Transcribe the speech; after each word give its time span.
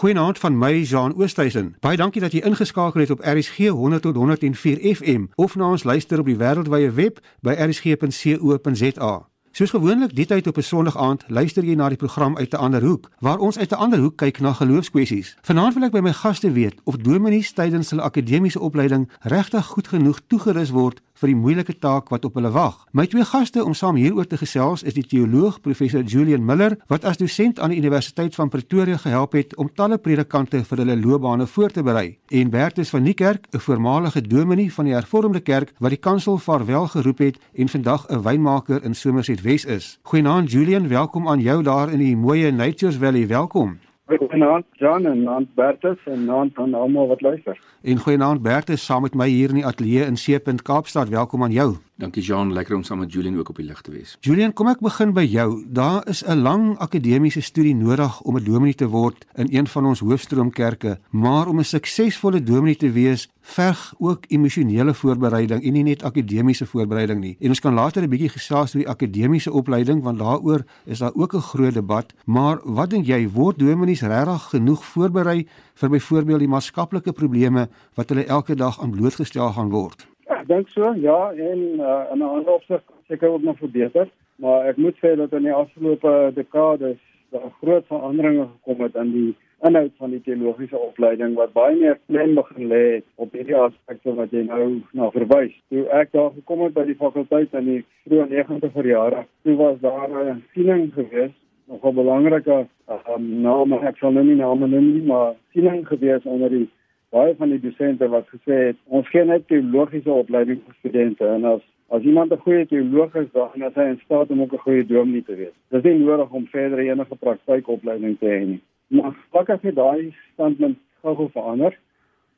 Goeienaand 0.00 0.38
van 0.38 0.58
my 0.58 0.82
Jean 0.82 1.14
Oosthuizen. 1.16 1.76
Baie 1.80 1.96
dankie 1.96 2.20
dat 2.20 2.32
jy 2.32 2.40
ingeskakel 2.40 3.00
het 3.00 3.10
op 3.10 3.20
RSG 3.20 3.68
100 3.68 4.02
tot 4.02 4.16
104 4.16 4.96
FM 4.96 5.26
of 5.34 5.56
na 5.60 5.68
ons 5.70 5.84
luister 5.84 6.18
op 6.18 6.26
die 6.26 6.38
wêreldwye 6.40 6.88
web 6.90 7.20
by 7.44 7.52
rsg.co.za. 7.52 9.29
Soos 9.52 9.70
gewoonlik, 9.70 10.14
dit 10.14 10.30
uit 10.30 10.46
op 10.46 10.56
'n 10.56 10.62
Sondag 10.62 10.96
aand, 10.96 11.24
luister 11.26 11.64
jy 11.64 11.74
na 11.74 11.88
die 11.88 11.96
program 11.96 12.36
uit 12.36 12.52
'n 12.52 12.56
ander 12.56 12.82
hoek, 12.82 13.10
waar 13.18 13.38
ons 13.38 13.58
uit 13.58 13.70
'n 13.70 13.74
ander 13.74 13.98
hoek 13.98 14.16
kyk 14.16 14.40
na 14.40 14.52
geloofskwessies. 14.52 15.36
Vanaand 15.42 15.74
wil 15.74 15.82
ek 15.82 15.92
by 15.92 16.00
my 16.00 16.12
gaste 16.12 16.52
weet 16.52 16.74
of 16.84 16.96
dominees 16.96 17.52
tydens 17.52 17.90
hulle 17.90 18.02
akademiese 18.02 18.60
opleiding 18.60 19.08
regtig 19.20 19.66
goed 19.66 19.88
genoeg 19.88 20.20
toegerus 20.26 20.70
word 20.70 21.00
vir 21.20 21.28
die 21.34 21.36
moeilike 21.36 21.76
taak 21.78 22.08
wat 22.08 22.24
op 22.24 22.34
hulle 22.38 22.50
wag. 22.54 22.86
My 22.96 23.04
twee 23.10 23.24
gaste 23.24 23.64
om 23.64 23.74
saam 23.76 23.98
hieroor 24.00 24.26
te 24.26 24.38
gesels 24.40 24.82
is 24.82 24.96
die 24.96 25.04
teoloog 25.04 25.60
professor 25.60 26.02
Julian 26.02 26.44
Miller 26.44 26.78
wat 26.88 27.04
as 27.04 27.20
dosent 27.20 27.60
aan 27.60 27.74
die 27.74 27.78
Universiteit 27.78 28.34
van 28.34 28.48
Pretoria 28.48 28.96
gehelp 28.96 29.36
het 29.36 29.56
om 29.56 29.68
talle 29.74 29.98
predikante 29.98 30.62
vir 30.64 30.78
hulle 30.78 30.96
loopbane 30.96 31.46
voor 31.46 31.70
te 31.70 31.82
berei, 31.82 32.18
en 32.28 32.50
Bertus 32.50 32.90
van 32.90 33.02
Niekerk, 33.02 33.46
'n 33.52 33.58
voormalige 33.58 34.22
dominee 34.22 34.72
van 34.72 34.84
die 34.84 34.94
Hervormde 34.94 35.40
Kerk 35.40 35.72
wat 35.78 35.90
die 35.90 35.98
kansel 35.98 36.38
vaarwel 36.38 36.86
geroep 36.86 37.18
het 37.18 37.38
en 37.54 37.68
vandag 37.68 38.06
'n 38.08 38.22
wynmaker 38.22 38.84
in 38.84 38.94
Somerset 38.94 39.39
Wes 39.42 39.64
is. 39.64 39.98
Goeienaand 40.02 40.50
Julian, 40.50 40.88
welkom 40.88 41.28
aan 41.28 41.40
jou 41.40 41.62
daar 41.62 41.92
in 41.92 41.98
die 41.98 42.16
mooi 42.16 42.50
Nature's 42.50 42.96
Valley. 42.96 43.26
Welkom. 43.26 43.78
Goeienaand 44.06 44.64
Jan 44.72 45.06
en 45.06 45.28
aan 45.28 45.48
Bertus 45.54 45.98
en 46.04 46.30
aan 46.30 46.50
aan 46.54 46.74
almal 46.74 47.06
wat 47.06 47.20
luister. 47.20 47.58
En 47.82 47.98
goeienaand 47.98 48.42
Bertus 48.42 48.84
saam 48.84 49.02
met 49.02 49.14
my 49.14 49.28
hier 49.28 49.48
in 49.48 49.54
die 49.54 49.66
ateljee 49.66 50.04
in 50.04 50.16
Seepunt 50.16 50.62
Kaapstad. 50.62 51.08
Welkom 51.08 51.42
aan 51.42 51.52
jou. 51.52 51.76
Dankie 52.00 52.22
Jean, 52.22 52.52
lekker 52.52 52.76
om 52.76 52.82
saam 52.82 52.98
met 52.98 53.12
Julian 53.12 53.36
ook 53.38 53.48
op 53.52 53.58
die 53.60 53.66
lig 53.66 53.80
te 53.84 53.90
wees. 53.92 54.14
Julian, 54.24 54.54
kom 54.56 54.70
ek 54.70 54.80
begin 54.80 55.10
by 55.12 55.26
jou. 55.28 55.64
Daar 55.68 56.06
is 56.08 56.22
'n 56.24 56.40
lang 56.40 56.78
akademiese 56.78 57.42
studie 57.44 57.74
nodig 57.76 58.20
om 58.22 58.36
'n 58.36 58.44
dominee 58.44 58.74
te 58.74 58.88
word 58.88 59.26
in 59.34 59.48
een 59.50 59.66
van 59.66 59.86
ons 59.86 60.00
hoofstroomkerke, 60.00 60.98
maar 61.10 61.46
om 61.48 61.58
'n 61.58 61.64
suksesvolle 61.64 62.42
dominee 62.42 62.76
te 62.76 62.90
wees, 62.90 63.28
verg 63.40 63.94
ook 63.98 64.24
emosionele 64.28 64.94
voorbereiding 64.94 65.62
en 65.62 65.72
nie 65.72 65.82
net 65.82 66.02
akademiese 66.02 66.66
voorbereiding 66.66 67.20
nie. 67.20 67.36
En 67.40 67.48
ons 67.48 67.60
kan 67.60 67.74
later 67.74 68.02
'n 68.02 68.08
bietjie 68.08 68.28
gesels 68.28 68.74
oor 68.74 68.82
die 68.82 68.88
akademiese 68.88 69.52
opleiding 69.52 70.02
want 70.02 70.18
daaroor 70.18 70.64
is 70.86 70.98
daar 70.98 71.14
ook 71.14 71.34
'n 71.34 71.40
groot 71.40 71.74
debat. 71.74 72.14
Maar 72.24 72.60
wat 72.64 72.90
dink 72.90 73.06
jy, 73.06 73.28
word 73.28 73.58
dominees 73.58 74.00
regtig 74.00 74.42
genoeg 74.42 74.84
voorberei 74.84 75.46
vir 75.74 75.88
byvoorbeeld 75.88 76.38
die 76.38 76.48
maatskaplike 76.48 77.12
probleme 77.12 77.68
wat 77.94 78.08
hulle 78.08 78.24
elke 78.24 78.54
dag 78.54 78.80
aan 78.80 78.90
blootgestel 78.90 79.52
gaan 79.52 79.70
word? 79.70 80.09
Ek 80.30 80.46
dink 80.46 80.68
so, 80.70 80.92
ja, 80.94 81.32
en 81.34 81.60
uh, 81.82 82.04
in 82.12 82.18
'n 82.18 82.22
ander 82.22 82.52
opsig 82.52 82.82
seker 83.08 83.28
ook 83.28 83.42
nog 83.42 83.58
verbeter, 83.58 84.08
maar 84.36 84.66
ek 84.70 84.76
moet 84.76 84.96
sê 85.02 85.16
dat 85.16 85.32
in 85.32 85.42
die 85.42 85.52
afgelope 85.52 86.30
dekades 86.34 87.00
daar 87.30 87.50
groot 87.60 87.86
veranderinge 87.86 88.46
gekom 88.52 88.84
het 88.84 88.94
in 88.94 89.10
die 89.12 89.32
inhoud 89.66 89.90
van 89.96 90.10
die 90.10 90.22
teologiese 90.22 90.78
opleiding 90.78 91.34
wat 91.34 91.52
baie 91.52 91.74
meer 91.76 91.98
klem 92.06 92.34
begin 92.38 92.70
lê 92.70 93.02
op 93.14 93.34
hierdie 93.34 93.56
aspekte 93.56 94.14
wat 94.14 94.30
jy 94.30 94.44
nou 94.46 94.80
na 94.92 95.10
verwys. 95.10 95.52
Toe 95.68 95.84
ek 95.98 96.12
daar 96.12 96.30
gekom 96.38 96.62
het 96.64 96.78
by 96.78 96.86
die 96.86 96.98
fakulteit 97.02 97.54
in 97.58 97.66
die 97.72 97.82
vroeë 98.06 98.30
90er 98.30 98.86
jare, 98.86 99.26
toe 99.42 99.56
was 99.56 99.82
daar 99.82 100.08
'n 100.08 100.42
siening 100.54 100.92
geweest 100.94 101.38
nog 101.66 101.84
'n 101.84 101.94
belangrike 101.94 102.66
um, 102.88 103.26
naam 103.42 103.72
ek 103.72 103.96
sal 103.98 104.12
nou 104.12 104.24
nie 104.24 104.38
name 104.38 104.66
noem 104.66 104.92
nie, 104.94 105.02
maar 105.02 105.34
siening 105.52 105.86
geweest 105.86 106.26
onder 106.26 106.50
die 106.50 106.68
baie 107.10 107.34
van 107.34 107.50
die 107.50 107.60
dosente 107.60 108.08
wat 108.08 108.28
gesê 108.30 108.56
het 108.68 108.78
ons 108.86 109.08
gee 109.10 109.24
net 109.26 109.46
teologiese 109.50 110.12
opleiding 110.12 110.60
vir 110.66 110.74
studente 110.78 111.26
en 111.26 111.44
as 111.56 111.62
as 111.90 112.02
iemand 112.06 112.32
'n 112.32 112.42
goeie 112.44 112.66
teoloog 112.66 113.14
is 113.16 113.30
dan 113.32 113.62
is 113.68 113.74
hy 113.74 113.86
in 113.90 114.00
staat 114.04 114.30
om 114.30 114.42
ook 114.42 114.52
'n 114.52 114.64
goeie 114.66 114.86
dominee 114.86 115.24
te 115.24 115.34
wees. 115.34 115.56
Dis 115.70 115.82
nie 115.82 115.98
nodig 115.98 116.30
om 116.30 116.46
verder 116.46 116.78
enige 116.78 117.16
praktykopleiding 117.16 118.18
te 118.18 118.26
hê 118.26 118.46
nie. 118.46 118.60
Maar 118.88 119.14
as 119.32 119.62
jy 119.62 119.74
daai 119.74 120.14
standpunt 120.32 120.78
gou 121.02 121.28
verander 121.32 121.78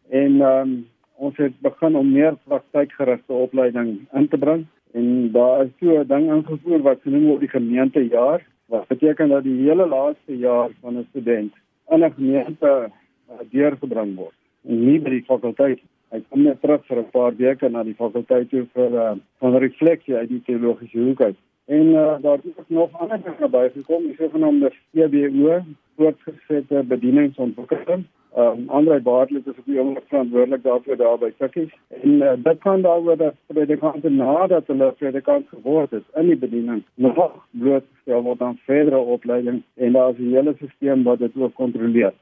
en 0.09 0.41
um, 0.41 0.87
ons 1.17 1.37
het 1.37 1.61
begin 1.61 1.97
om 1.97 2.13
meer 2.13 2.37
praktykgerigte 2.45 3.33
opleiding 3.33 4.07
in 4.13 4.29
te 4.29 4.39
bring 4.39 4.67
en 4.95 5.33
daar 5.33 5.65
is 5.65 5.71
so 5.81 6.01
'n 6.01 6.09
ding 6.09 6.31
ingevoer 6.31 6.83
wat 6.83 7.03
genoem 7.03 7.27
word 7.27 7.41
die 7.41 7.57
gemeentejaar 7.59 8.41
wat 8.67 8.89
beteken 8.89 9.29
dat 9.29 9.43
die 9.43 9.61
hele 9.69 9.87
laaste 9.87 10.39
jaar 10.39 10.71
van 10.81 10.99
'n 10.99 11.07
student 11.11 11.53
in 11.91 12.05
'n 12.05 12.13
gemeente 12.13 12.91
uh, 13.31 13.35
deurgebring 13.51 14.17
word 14.17 14.42
nie 14.63 14.99
by 15.01 15.11
die 15.11 15.25
fakulteit. 15.25 15.81
Hy 16.13 16.21
kom 16.29 16.43
net 16.45 16.61
terug 16.61 16.85
vir 16.87 16.99
'n 16.99 17.11
paar 17.11 17.37
weke 17.37 17.69
na 17.69 17.83
die 17.83 17.95
fakulteit 17.95 18.51
toe 18.51 18.67
vir 18.75 18.91
'n 18.91 18.95
uh, 18.95 19.15
van 19.41 19.57
refleksie 19.57 20.17
uit 20.17 20.29
die 20.29 20.43
teologiese 20.47 20.99
hoek 20.99 21.21
uit. 21.21 21.37
En 21.67 21.87
uh, 21.87 22.17
daar 22.23 22.39
het 22.43 22.69
nog 22.69 22.91
ander 22.93 23.21
dinge 23.23 23.49
bygekom, 23.49 24.03
die 24.03 24.17
sogenaamde 24.19 24.73
CBO, 24.93 25.63
voortgesette 25.97 26.83
bedieningsontwikkeling. 26.83 28.05
Um, 28.37 28.69
Andre 28.69 29.01
Bartlett 29.01 29.47
is 29.47 29.59
op 29.59 29.65
die 29.65 29.79
oomblik 29.79 30.05
verantwoordelik 30.09 30.63
daarvoor 30.63 30.97
daar 30.97 31.19
by 31.19 31.29
Tikkies. 31.37 31.73
En 31.89 32.11
uh, 32.11 32.33
dit 32.37 32.59
kan 32.59 32.81
daaroor 32.81 33.17
dat 33.17 33.35
predikante 33.47 34.09
nadat 34.09 34.67
hulle 34.67 34.93
predikant 34.93 35.49
geword 35.49 35.91
het 35.91 36.05
in 36.17 36.27
die 36.27 36.37
bediening 36.37 36.81
nog 36.95 37.35
blootgestel 37.51 38.23
word 38.23 38.41
aan 38.41 38.59
verdere 38.65 38.97
opleiding 38.97 39.63
en 39.75 39.93
daar 39.93 40.11
is 40.11 40.19
'n 40.19 40.33
hele 40.33 40.55
stelsel 40.57 41.03
wat 41.03 41.19
dit 41.19 41.37
ook 41.37 41.55
kontroleer. 41.55 42.13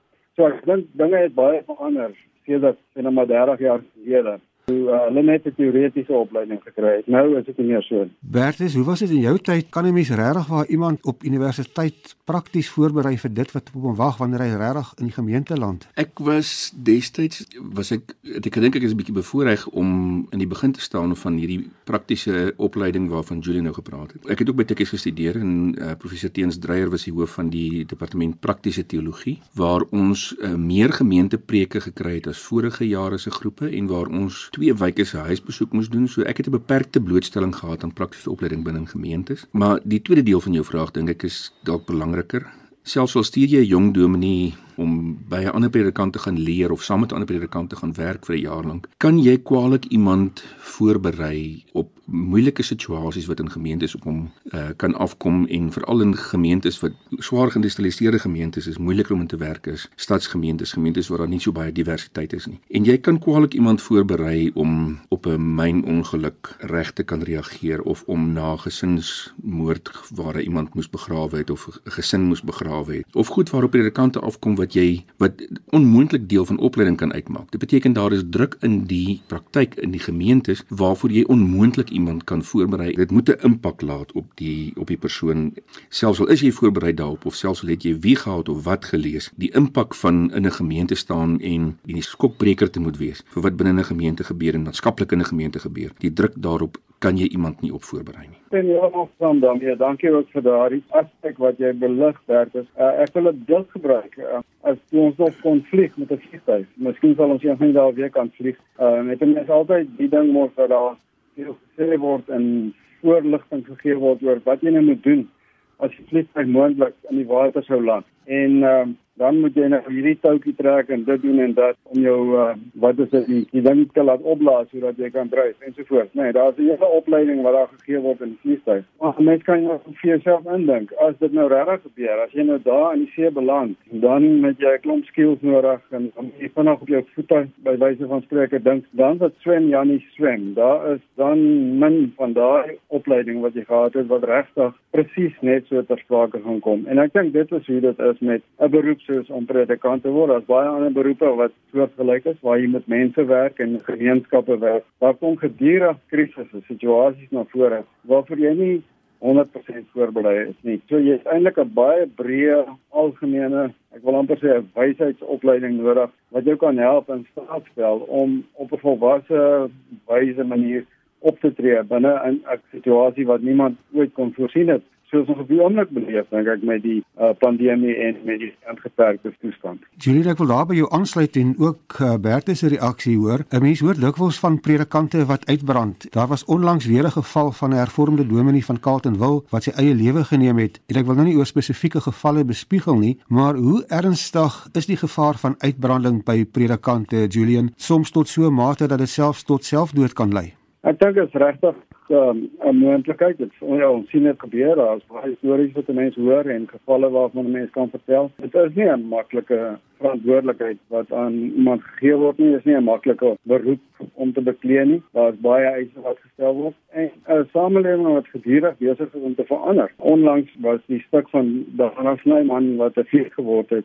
So 0.40 0.46
ek 0.48 0.62
dink 0.64 0.86
dinge 0.96 1.18
het 1.20 1.34
baie 1.36 1.58
verander 1.68 2.14
sedert 2.48 2.78
binne 2.96 3.10
maar 3.12 3.26
30 3.28 3.58
jaar 3.60 3.82
gelede 3.92 4.38
toe 4.70 4.88
uh, 4.88 5.03
hulle 5.08 5.22
net 5.26 5.47
'n 5.47 5.54
teoretiese 5.56 6.12
opleiding 6.12 6.60
gekry 6.62 6.97
het. 6.98 7.06
Nou 7.06 7.38
is 7.38 7.44
dit 7.44 7.58
nie 7.58 7.66
meer 7.72 7.82
so. 7.82 8.06
Bertus, 8.20 8.75
hoe 8.75 8.84
was 8.84 9.03
dit 9.04 9.10
in 9.10 9.25
jou 9.26 9.36
tyd? 9.38 9.69
Kan 9.70 9.86
'n 9.86 9.94
mens 9.94 10.10
regtig 10.10 10.47
waar 10.47 10.66
iemand 10.66 11.04
op 11.04 11.25
universiteit 11.25 12.16
prakties 12.25 12.69
voorberei 12.69 13.19
vir 13.19 13.32
dit 13.34 13.53
wat 13.53 13.70
op 13.75 13.82
hom 13.82 13.97
wag 13.97 14.19
wanneer 14.19 14.41
hy 14.41 14.54
regtig 14.56 14.92
in 14.98 15.04
die 15.04 15.14
gemeente 15.14 15.56
land? 15.56 15.88
Ek 15.94 16.19
was 16.19 16.72
destyds 16.75 17.47
was 17.75 17.91
ek 17.91 18.14
ek 18.22 18.60
dink 18.60 18.76
ek 18.76 18.82
is 18.82 18.92
'n 18.92 18.97
bietjie 18.97 19.14
bevoorreg 19.22 19.66
om 19.69 20.26
in 20.31 20.38
die 20.38 20.47
begin 20.47 20.72
te 20.72 20.81
staan 20.81 21.16
van 21.16 21.37
hierdie 21.37 21.70
praktiese 21.84 22.52
opleiding 22.56 23.08
waarvan 23.08 23.41
Julie 23.41 23.62
nou 23.62 23.75
gepraat 23.75 24.12
het. 24.12 24.28
Ek 24.31 24.38
het 24.38 24.48
ook 24.48 24.56
by 24.56 24.64
Tikkies 24.64 24.94
gestudeer 24.94 25.37
en 25.37 25.75
uh, 25.78 25.92
professor 25.98 26.31
Teens 26.31 26.58
Dreyer 26.58 26.91
was 26.91 27.04
die 27.04 27.12
hoof 27.12 27.31
van 27.31 27.50
die 27.50 27.84
departement 27.84 28.41
praktiese 28.41 28.87
teologie 28.87 29.41
waar 29.54 29.82
ons 29.91 30.37
uh, 30.38 30.54
meer 30.54 30.92
gemeentepreke 30.92 31.81
gekry 31.81 32.14
het 32.14 32.26
as 32.26 32.38
vorige 32.38 32.84
jare 32.87 33.19
se 33.19 33.31
groepe 33.31 33.69
en 33.69 33.87
waar 33.87 34.06
ons 34.06 34.48
twee 34.60 34.75
weke 34.76 35.04
se 35.09 35.16
huisbesoek 35.25 35.72
moes 35.72 35.88
doen. 35.88 36.09
So 36.09 36.22
ek 36.22 36.37
het 36.37 36.47
'n 36.48 36.56
beperkte 36.59 37.00
blootstelling 37.00 37.54
gehad 37.56 37.82
aan 37.82 37.93
praktiese 37.93 38.31
opleiding 38.31 38.65
binne 38.65 38.87
gemeentes. 38.87 39.47
Maar 39.53 39.81
die 39.84 40.03
tweede 40.03 40.22
deel 40.22 40.41
van 40.41 40.53
jou 40.53 40.65
vraag 40.65 40.91
dink 40.91 41.09
ek 41.09 41.22
is 41.22 41.53
dalk 41.65 41.87
belangriker. 41.87 42.47
Selfs 42.82 43.16
al 43.16 43.22
stuur 43.22 43.49
jy 43.49 43.60
'n 43.60 43.66
jong 43.66 43.94
dominee 43.94 44.54
om 44.80 45.18
by 45.28 45.42
'n 45.44 45.54
ander 45.56 45.70
predikant 45.70 46.12
te 46.12 46.22
gaan 46.24 46.38
leer 46.38 46.72
of 46.72 46.82
saam 46.82 47.00
met 47.00 47.10
'n 47.10 47.14
ander 47.14 47.30
predikant 47.32 47.70
te 47.70 47.76
gaan 47.76 47.94
werk 47.94 48.26
vir 48.26 48.36
'n 48.36 48.41
jaar 48.41 48.64
lank, 48.64 48.88
kan 48.96 49.18
jy 49.18 49.36
kwaliek 49.38 49.84
iemand 49.84 50.44
voorberei 50.58 51.64
op 51.72 51.88
moeilike 52.10 52.62
situasies 52.62 53.26
wat 53.26 53.40
in 53.40 53.50
gemeentes 53.50 53.94
op 53.94 54.04
hom 54.04 54.30
uh, 54.50 54.69
kan 54.76 54.94
afkom 54.94 55.44
en 55.46 55.70
veral 55.72 56.00
in 56.00 56.16
gemeentes 56.16 56.80
wat 56.82 56.92
swaar 57.19 57.50
geïndustrialiseerde 57.50 58.19
gemeentes 58.19 58.66
is 58.66 58.78
moeiliker 58.78 59.14
om 59.14 59.20
in 59.20 59.30
te 59.30 59.36
werk 59.36 59.66
is 59.66 59.88
stadsgemeentes 59.96 60.72
gemeentes 60.72 61.08
waar 61.08 61.19
daar 61.19 61.28
nie 61.28 61.40
so 61.40 61.52
baie 61.52 61.72
diversiteit 61.72 62.32
is 62.32 62.46
nie. 62.46 62.58
En 62.70 62.84
jy 62.84 62.98
kan 62.98 63.19
kwaliek 63.19 63.54
iemand 63.54 63.82
voorberei 63.82 64.50
om 64.54 64.98
op 65.08 65.26
'n 65.26 65.54
myn 65.54 65.84
ongeluk 65.84 66.56
reg 66.58 66.92
te 66.92 67.02
kan 67.02 67.22
reageer 67.22 67.82
of 67.82 68.02
om 68.06 68.32
na 68.32 68.56
gesinsmoord 68.56 69.90
waar 70.14 70.40
iemand 70.40 70.74
moes 70.74 70.90
begrawe 70.90 71.36
het 71.36 71.50
of 71.50 71.69
'n 71.69 71.90
gesin 71.90 72.22
moes 72.22 72.42
begrawe 72.42 72.92
het 72.92 73.16
of 73.16 73.26
goed 73.26 73.50
waarop 73.50 73.70
predikante 73.70 74.20
afkom 74.20 74.56
wat 74.56 74.69
jy 74.75 75.04
wat 75.16 75.42
onmoontlik 75.70 76.28
deel 76.28 76.44
van 76.44 76.58
opleiding 76.58 76.97
kan 76.97 77.12
uitmaak 77.12 77.50
dit 77.50 77.60
beteken 77.60 77.92
daar 77.92 78.12
is 78.12 78.22
druk 78.31 78.56
in 78.60 78.84
die 78.86 79.20
praktyk 79.26 79.75
in 79.75 79.91
die 79.91 80.03
gemeentes 80.03 80.62
waarvoor 80.69 81.10
jy 81.10 81.25
onmoontlik 81.28 81.91
iemand 81.91 82.25
kan 82.25 82.42
voorberei. 82.42 82.92
Dit 82.94 83.10
moet 83.10 83.28
'n 83.28 83.47
impak 83.47 83.82
laat 83.82 84.12
op 84.12 84.26
die 84.34 84.72
op 84.76 84.86
die 84.86 84.97
persoon. 84.97 85.54
Selfs 85.88 86.20
al 86.20 86.26
is 86.26 86.41
jy 86.41 86.53
voorberei 86.53 86.94
daarop 86.94 87.26
of 87.26 87.34
selfs 87.34 87.62
al 87.62 87.69
het 87.69 87.82
jy 87.82 87.98
wie 88.00 88.16
gehad 88.16 88.48
of 88.48 88.64
wat 88.64 88.84
gelees, 88.84 89.31
die 89.36 89.53
impak 89.54 89.94
van 89.94 90.32
in 90.34 90.47
'n 90.47 90.50
gemeente 90.50 90.94
staan 90.94 91.40
en 91.40 91.78
die 91.84 92.02
skokbreker 92.02 92.70
te 92.70 92.81
moet 92.81 92.99
wees 92.99 93.22
vir 93.32 93.43
wat 93.43 93.56
binne 93.56 93.81
'n 93.81 93.84
gemeente 93.84 94.25
gebeur 94.25 94.55
en 94.55 94.62
maatskaplik 94.62 95.12
in 95.12 95.20
'n 95.20 95.32
gemeente 95.32 95.58
gebeur. 95.58 95.90
Die 95.99 96.12
druk 96.12 96.34
daarop 96.37 96.78
kan 96.99 97.17
jy 97.17 97.26
iemand 97.32 97.61
nie 97.61 97.72
op 97.72 97.82
voorberei 97.82 98.26
nie. 98.28 98.38
En 98.50 98.67
ja, 98.67 98.88
nog 98.93 99.08
van 99.17 99.40
dan, 99.40 99.58
ja, 99.58 99.75
dankie 99.75 100.11
ook 100.12 100.28
vir 100.34 100.43
daardie 100.43 100.82
aspek 100.88 101.38
wat 101.38 101.58
jy 101.58 101.72
belig 101.72 102.19
het. 102.26 102.55
Uh, 102.55 103.00
ek 103.05 103.12
wil 103.12 103.32
dit 103.32 103.67
gebruik 103.69 104.17
uh, 104.19 104.43
as 104.62 104.76
ons 104.92 105.16
nog 105.16 105.40
konflik 105.40 105.96
met 105.96 106.10
'n 106.10 106.22
vliegtuig. 106.26 106.66
Miskien 106.74 107.14
sal 107.14 107.30
ons 107.30 107.42
eendag 107.42 107.72
daar 107.72 107.94
weer 107.94 108.10
kan 108.10 108.30
vlieg. 108.30 108.58
Uh, 108.80 109.02
met 109.02 109.20
'n 109.20 109.32
mens 109.32 109.48
altyd 109.48 109.86
die 109.96 110.08
ding 110.08 110.32
moet 110.32 110.56
dat 110.56 110.68
daar 110.68 110.96
veel 111.34 111.56
gesê 111.56 111.98
word 111.98 112.28
en 112.28 112.74
voorligting 113.00 113.66
gegee 113.66 113.96
word 113.96 114.22
oor 114.22 114.40
wat 114.44 114.60
jy 114.60 114.70
nou 114.70 114.84
moet 114.84 115.02
doen 115.02 115.28
as 115.76 115.90
jy 115.96 116.04
vliegtuig 116.08 116.46
moontlik 116.46 116.94
in 117.08 117.16
die 117.16 117.26
water 117.26 117.62
sou 117.62 117.84
land. 117.84 118.06
En 118.24 118.62
ehm 118.62 118.88
uh, 118.88 118.94
dan 119.20 119.40
moet 119.40 119.56
jy 119.58 119.69
nou 119.69 119.81
hierdie 119.87 120.17
toutjie 120.25 120.55
trek 120.56 120.88
en 120.94 121.05
dit 121.05 121.22
doen 121.22 121.40
en 121.44 121.52
dat 121.56 121.76
om 121.93 122.00
jou 122.00 122.19
uh, 122.40 122.55
wat 122.84 123.00
is 123.05 123.11
dit 123.12 123.26
die, 123.28 123.40
die 123.52 123.62
ding 123.67 123.82
te 123.93 124.05
laat 124.06 124.25
opblaas 124.34 124.70
sodat 124.72 125.00
jy 125.00 125.11
kan 125.12 125.28
dryf 125.28 125.67
ensovoorts. 125.69 126.14
Nee, 126.17 126.32
daar's 126.32 126.56
'n 126.56 126.70
hele 126.70 126.88
opleiding 127.00 127.43
wat 127.44 127.56
daar 127.58 127.69
gegee 127.76 128.00
word 128.00 128.20
in 128.20 128.32
die 128.32 128.40
vliegtuig. 128.44 128.84
Maar 129.00 129.14
mens 129.19 129.43
kan 129.43 129.62
jou 129.62 129.78
vir 129.84 130.11
jouself 130.11 130.46
indink 130.55 130.93
as 131.06 131.19
dit 131.19 131.32
nou 131.32 131.49
regtig 131.49 131.82
gebeur, 131.82 132.22
as 132.25 132.32
jy 132.32 132.44
nou 132.49 132.58
daar 132.64 132.94
in 132.94 133.05
die 133.05 133.12
see 133.14 133.31
beland, 133.31 133.76
dan 134.06 134.40
met 134.40 134.56
'n 134.58 134.81
klomp 134.81 135.05
skills 135.05 135.40
nodig 135.40 135.81
en 135.90 136.11
dan 136.14 136.32
jy 136.38 136.50
vinnig 136.55 136.81
op 136.81 136.88
jou 136.88 137.05
voete 137.14 137.49
by 137.56 137.76
wyse 137.76 138.06
van 138.06 138.22
spreuke 138.22 138.62
dink, 138.62 138.84
dan 138.90 139.19
wat 139.19 139.32
swem 139.38 139.69
Janie 139.69 140.05
swem. 140.17 140.55
Daar 140.55 140.93
is 140.94 141.00
dan 141.17 141.38
min 141.78 142.12
van 142.17 142.32
daai 142.32 142.78
opleiding 142.87 143.40
wat 143.40 143.55
jy 143.55 143.64
gehad 143.64 143.94
het 143.94 144.06
wat 144.06 144.25
regtig 144.25 144.75
presies 144.90 145.37
net 145.40 145.67
so 145.67 145.82
ter 145.82 145.99
sprake 145.99 146.40
gaan 146.44 146.61
kom. 146.61 146.87
En 146.87 146.99
ek 146.99 147.12
dink 147.12 147.32
dit 147.32 147.52
is 147.52 147.67
hoe 147.67 147.81
dit 147.81 147.99
is 147.99 148.19
met 148.19 148.43
'n 148.58 148.70
beroep 148.70 149.00
soos 149.10 149.30
om 149.34 149.46
predikant 149.48 150.04
te 150.04 150.12
word. 150.14 150.30
Daar's 150.32 150.46
baie 150.48 150.68
ander 150.70 150.94
beroepe 150.94 151.32
wat 151.40 151.56
soortgelyk 151.72 152.28
is 152.30 152.38
waar 152.46 152.60
jy 152.60 152.70
met 152.70 152.86
mense 152.90 153.24
werk 153.26 153.58
en 153.64 153.80
gemeenskappe 153.88 154.58
werk. 154.62 154.86
Daar 155.02 155.18
kom 155.18 155.36
gedurig 155.40 155.98
krisisse, 156.12 156.62
situasies 156.68 157.34
na 157.34 157.44
vore 157.54 157.82
waarvoor 158.10 158.46
jy 158.46 158.54
nie 158.58 158.76
100% 159.20 159.90
voorberei 159.92 160.36
is 160.46 160.60
nie. 160.64 160.78
So 160.88 161.00
jy 161.00 161.18
het 161.18 161.26
eintlik 161.28 161.58
'n 161.58 161.74
baie 161.74 162.06
breë 162.20 162.64
algemene, 162.90 163.72
ek 163.94 164.02
wil 164.04 164.16
amper 164.16 164.38
sê 164.38 164.56
'n 164.56 164.70
wysheidsopleiding 164.74 165.76
nodig 165.82 166.10
wat 166.30 166.44
jou 166.44 166.56
kan 166.56 166.78
help 166.78 167.10
in 167.10 167.26
staat 167.32 167.64
stel 167.72 167.98
om 168.08 168.44
op 168.54 168.72
'n 168.72 168.78
volwasse 168.86 169.70
wyse 170.08 170.44
manier 170.44 170.86
op 171.20 171.40
te 171.40 171.52
tree 171.52 171.82
binne 171.82 172.12
'n 172.24 172.40
situasie 172.72 173.26
wat 173.26 173.42
niemand 173.42 173.76
ooit 173.92 174.12
kon 174.12 174.32
voorsien 174.32 174.68
het 174.68 174.82
soos 175.10 175.28
ons 175.30 175.42
op 175.42 175.48
die 175.50 175.58
oomblik 175.60 175.90
beleef 175.94 176.28
dink 176.30 176.48
ek 176.52 176.62
met 176.66 176.82
die 176.84 176.98
uh, 177.18 177.32
pandemie 177.42 177.94
en 178.06 178.18
met 178.26 178.40
die 178.42 178.50
ingeperkte 178.70 179.32
toestand. 179.42 179.82
Julie, 180.02 180.24
ek 180.30 180.40
wil 180.42 180.52
daar 180.52 180.68
by 180.70 180.78
jou 180.78 180.88
aansluit 180.94 181.36
en 181.40 181.54
ook 181.58 181.98
uh, 181.98 182.14
Bertus 182.22 182.62
se 182.62 182.70
reaksie 182.72 183.16
hoor. 183.18 183.44
'n 183.50 183.62
Mens 183.64 183.82
hoor 183.84 183.98
dikwels 183.98 184.38
van 184.42 184.60
predikante 184.60 185.24
wat 185.26 185.46
uitbrand. 185.50 186.08
Daar 186.14 186.30
was 186.30 186.44
onlangs 186.44 186.86
weer 186.86 187.04
'n 187.04 187.18
geval 187.18 187.52
van 187.52 187.70
'n 187.70 187.82
hervormde 187.82 188.26
dominee 188.26 188.64
van 188.64 188.80
Carletonville 188.80 189.42
wat 189.50 189.62
sy 189.62 189.72
eie 189.76 189.94
lewe 189.94 190.24
geneem 190.24 190.58
het. 190.58 190.80
En 190.88 190.96
ek 190.96 191.06
wil 191.06 191.14
nou 191.14 191.26
nie 191.26 191.36
oor 191.36 191.46
spesifieke 191.46 192.00
gevalle 192.00 192.44
bespiegel 192.44 192.96
nie, 192.98 193.18
maar 193.28 193.54
hoe 193.54 193.84
ernstig 193.88 194.68
is 194.72 194.86
die 194.86 194.96
gevaar 194.96 195.34
van 195.34 195.54
uitbranding 195.58 196.24
by 196.24 196.44
predikante, 196.44 197.26
Julian, 197.26 197.72
soms 197.76 198.10
tot 198.10 198.28
so 198.28 198.46
'n 198.46 198.54
mate 198.54 198.86
dat 198.86 198.98
dit 198.98 199.08
selfs 199.08 199.42
tot 199.42 199.64
selfdood 199.64 200.12
kan 200.12 200.32
lei? 200.32 200.54
Ek 200.82 200.98
dink 200.98 201.14
dit 201.14 201.26
is 201.26 201.32
regtig 201.32 201.74
um, 202.10 202.50
'n 202.62 202.76
moontlikheid. 202.76 203.38
Dit 203.38 203.52
ja, 203.58 203.90
ons 203.90 204.10
sien 204.10 204.22
dit 204.22 204.40
gebeur. 204.40 204.76
Daar's 204.76 205.06
baie 205.06 205.34
stories 205.38 205.72
wat 205.72 205.86
mense 205.86 206.20
hoor 206.20 206.44
en 206.44 206.68
gevalle 206.68 207.10
waarvan 207.10 207.50
mense 207.50 207.70
kan 207.70 207.90
vertel. 207.90 208.30
Dit 208.36 208.54
is 208.54 208.74
nie 208.74 208.90
'n 208.90 209.08
maklike 209.08 209.78
verantwoordelikheid 210.00 210.79
wat 210.94 211.12
aan 211.12 211.38
iemand 211.61 211.82
gegee 211.82 212.17
word 212.17 212.38
nie. 212.38 212.56
Is 212.56 212.64
nie 212.64 212.76
'n 212.76 212.85
maklike 212.85 213.37
beroep 213.43 213.81
om 214.14 214.32
te 214.32 214.43
beklee 214.43 214.85
nie. 214.85 215.02
Daar's 215.12 215.41
baie 215.41 215.67
eise 215.67 216.00
wat 216.02 216.19
gestel 216.20 216.55
word 216.55 216.76
en 216.93 217.11
'n 217.29 217.49
samelewing 217.52 218.12
wat 218.12 218.26
gedurig 218.26 218.79
besig 218.79 219.14
is 219.14 219.23
om 219.23 219.35
te 219.35 219.44
verander. 219.44 219.93
Onlangs 219.97 220.50
was 220.61 220.81
die 220.87 221.02
stuk 221.06 221.29
van 221.31 221.64
Dana 221.76 222.17
Snyman 222.17 222.76
wat 222.76 222.94
te 222.94 223.05
veel 223.05 223.29
geword 223.31 223.70
het 223.70 223.85